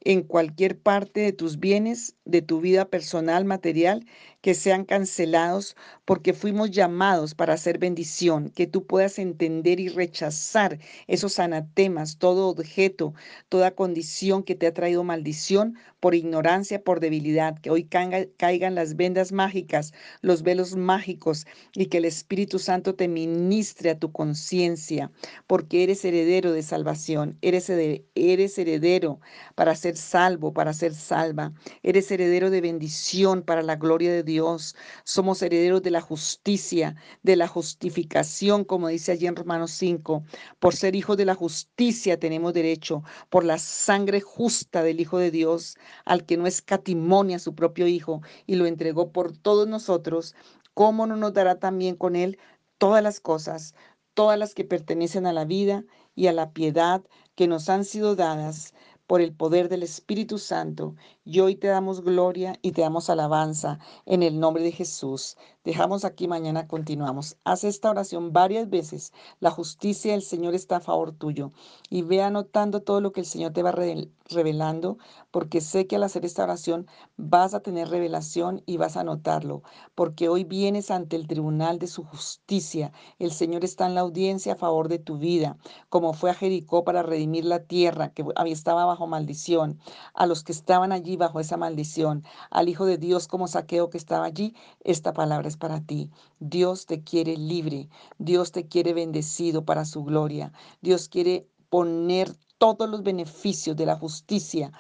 en 0.05 0.23
cualquier 0.23 0.79
parte 0.81 1.21
de 1.21 1.33
tus 1.33 1.61
bienes, 1.61 2.17
de 2.25 2.43
tu 2.43 2.61
vida 2.61 2.87
personal, 2.87 3.45
material, 3.45 4.05
que 4.43 4.55
sean 4.55 4.85
cancelados, 4.85 5.77
porque 6.05 6.33
fuimos 6.35 6.73
llamados 6.73 7.35
para 7.35 7.55
hacer 7.55 7.79
bendición, 7.79 8.51
que 8.51 8.67
tú 8.67 8.85
puedas 8.85 9.21
entender 9.21 9.79
y 9.79 9.89
rechazar 9.89 10.81
esos 11.07 11.39
anatemas, 11.39 12.19
todo 12.19 12.49
objeto, 12.49 13.15
toda 13.49 13.77
condición 13.77 14.43
que 14.43 14.57
te 14.57 14.67
ha 14.67 14.75
traído 14.75 15.05
maldición 15.05 15.79
por 16.01 16.17
ignorancia, 16.17 16.83
por 16.83 16.99
debilidad, 16.99 17.57
que 17.61 17.71
hoy 17.71 17.85
caigan 17.85 18.75
las 18.75 18.97
vendas 18.97 19.31
mágicas, 19.31 19.93
los 20.23 20.43
velos 20.43 20.75
mágicos 20.75 21.47
y 21.75 21.87
que 21.87 21.99
el 21.99 22.05
Espíritu 22.05 22.59
Santo 22.59 22.97
te 22.97 23.07
ministre 23.07 23.91
a 23.91 23.99
tu 23.99 24.11
conciencia, 24.11 25.13
porque 25.47 25.85
eres 25.85 26.05
heredero 26.05 26.53
de 26.53 26.65
salvación, 26.65 27.39
eres, 27.43 27.71
eres 27.71 28.59
heredero 28.59 29.21
para 29.55 29.77
ser 29.77 29.97
salvo, 29.97 30.53
para 30.53 30.73
ser 30.73 30.95
salva, 30.95 31.53
eres 31.85 32.11
heredero 32.11 32.51
de 32.51 32.61
bendición 32.61 33.43
para 33.43 33.63
la 33.63 33.77
gloria 33.77 34.11
de 34.11 34.25
Dios 34.25 34.32
Dios, 34.33 34.75
somos 35.05 35.43
herederos 35.43 35.83
de 35.83 35.91
la 35.91 36.01
justicia, 36.01 36.97
de 37.23 37.37
la 37.37 37.47
justificación, 37.47 38.65
como 38.65 38.89
dice 38.89 39.13
allí 39.13 39.27
en 39.27 39.37
Romanos 39.37 39.73
5. 39.73 40.25
Por 40.59 40.75
ser 40.75 40.97
hijos 40.97 41.17
de 41.19 41.27
la 41.27 41.35
justicia 41.35 42.19
tenemos 42.19 42.55
derecho, 42.55 43.03
por 43.29 43.45
la 43.45 43.59
sangre 43.59 44.21
justa 44.21 44.83
del 44.83 45.01
Hijo 45.01 45.19
de 45.19 45.31
Dios, 45.31 45.77
al 46.07 46.25
que 46.25 46.37
no 46.37 46.47
escatimonia 46.47 47.39
su 47.39 47.55
propio 47.55 47.87
Hijo 47.87 48.23
y 48.47 48.55
lo 48.55 48.67
entregó 48.67 49.13
por 49.13 49.37
todos 49.37 49.69
nosotros, 49.69 50.35
¿cómo 50.75 51.07
no 51.07 51.17
nos 51.17 51.35
dará 51.35 51.59
también 51.59 51.97
con 51.97 52.17
él 52.17 52.39
todas 52.79 53.03
las 53.03 53.21
cosas, 53.21 53.75
todas 54.15 54.39
las 54.39 54.55
que 54.55 54.65
pertenecen 54.65 55.27
a 55.27 55.33
la 55.33 55.45
vida 55.45 55.85
y 56.15 56.29
a 56.29 56.33
la 56.33 56.53
piedad 56.53 57.03
que 57.35 57.49
nos 57.49 57.69
han 57.69 57.85
sido 57.85 58.17
dadas? 58.17 58.73
por 59.13 59.21
el 59.21 59.35
poder 59.35 59.69
del 59.69 59.83
Espíritu 59.83 60.39
Santo. 60.39 60.95
Y 61.25 61.39
hoy 61.39 61.55
te 61.55 61.69
damos 61.69 62.03
gloria 62.03 62.59
y 62.63 62.73
te 62.73 62.81
damos 62.83 63.09
alabanza 63.09 63.79
en 64.07 64.25
el 64.25 64.41
nombre 64.41 64.65
de 64.65 64.73
Jesús. 64.73 65.37
Dejamos 65.63 66.05
aquí, 66.05 66.27
mañana 66.27 66.67
continuamos. 66.67 67.37
Haz 67.45 67.63
esta 67.63 67.91
oración 67.91 68.33
varias 68.33 68.69
veces. 68.69 69.13
La 69.39 69.53
justicia 69.53 70.11
del 70.11 70.23
Señor 70.23 70.57
está 70.57 70.79
a 70.79 70.81
favor 70.81 71.13
tuyo. 71.13 71.53
Y 71.89 72.03
ve 72.03 72.21
anotando 72.23 72.83
todo 72.83 73.01
lo 73.01 73.13
que 73.13 73.21
el 73.21 73.27
Señor 73.27 73.53
te 73.53 73.63
va 73.63 73.71
revelando, 73.71 74.99
porque 75.31 75.61
sé 75.61 75.87
que 75.87 75.95
al 75.95 76.03
hacer 76.03 76.25
esta 76.25 76.43
oración 76.43 76.89
vas 77.17 77.55
a 77.55 77.61
tener 77.61 77.89
revelación 77.89 78.63
y 78.67 78.77
vas 78.77 78.97
a 78.97 79.01
anotarlo, 79.01 79.63
porque 79.95 80.29
hoy 80.29 80.43
vienes 80.43 80.91
ante 80.91 81.15
el 81.15 81.29
tribunal 81.29 81.79
de 81.79 81.87
su 81.87 82.03
justicia. 82.03 82.93
El 83.21 83.31
Señor 83.31 83.65
está 83.65 83.87
en 83.87 83.95
la 83.95 84.01
audiencia 84.01 84.55
a 84.55 84.57
favor 84.57 84.89
de 84.89 84.99
tu 84.99 85.19
vida, 85.19 85.59
como 85.89 86.13
fue 86.13 86.31
a 86.31 86.35
Jericó 86.35 86.83
para 86.83 87.03
redimir 87.03 87.45
la 87.45 87.61
tierra 87.65 88.13
que 88.13 88.25
estaba 88.47 88.85
bajo 88.85 89.07
maldición, 89.07 89.79
a 90.15 90.27
los 90.27 90.43
que 90.43 90.53
estaban 90.53 90.91
allí 90.91 91.12
bajo 91.17 91.41
esa 91.41 91.57
maldición, 91.57 92.25
al 92.51 92.69
Hijo 92.69 92.85
de 92.87 92.99
Dios 92.99 93.29
como 93.29 93.49
saqueo 93.49 93.91
que 93.91 93.99
estaba 93.99 94.25
allí, 94.27 94.55
esta 94.85 95.13
palabra 95.13 95.49
es 95.49 95.57
para 95.57 95.81
ti. 95.81 96.11
Dios 96.41 96.87
te 96.87 97.03
quiere 97.03 97.37
libre, 97.37 97.89
Dios 98.19 98.53
te 98.53 98.67
quiere 98.67 98.95
bendecido 98.95 99.65
para 99.65 99.85
su 99.85 100.05
gloria, 100.05 100.53
Dios 100.81 101.09
quiere 101.09 101.49
poner 101.71 102.37
todos 102.59 102.89
los 102.89 103.03
beneficios 103.03 103.77
de 103.77 103.87
la 103.87 103.97
justicia 103.97 104.73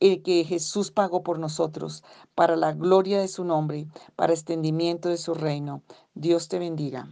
eh, 0.00 0.22
que 0.22 0.44
Jesús 0.44 0.90
pagó 0.90 1.22
por 1.22 1.38
nosotros, 1.38 2.02
para 2.34 2.56
la 2.56 2.72
gloria 2.72 3.20
de 3.20 3.28
su 3.28 3.44
nombre, 3.44 3.86
para 4.16 4.32
extendimiento 4.32 5.10
de 5.10 5.18
su 5.18 5.34
reino. 5.34 5.82
Dios 6.14 6.48
te 6.48 6.58
bendiga. 6.58 7.08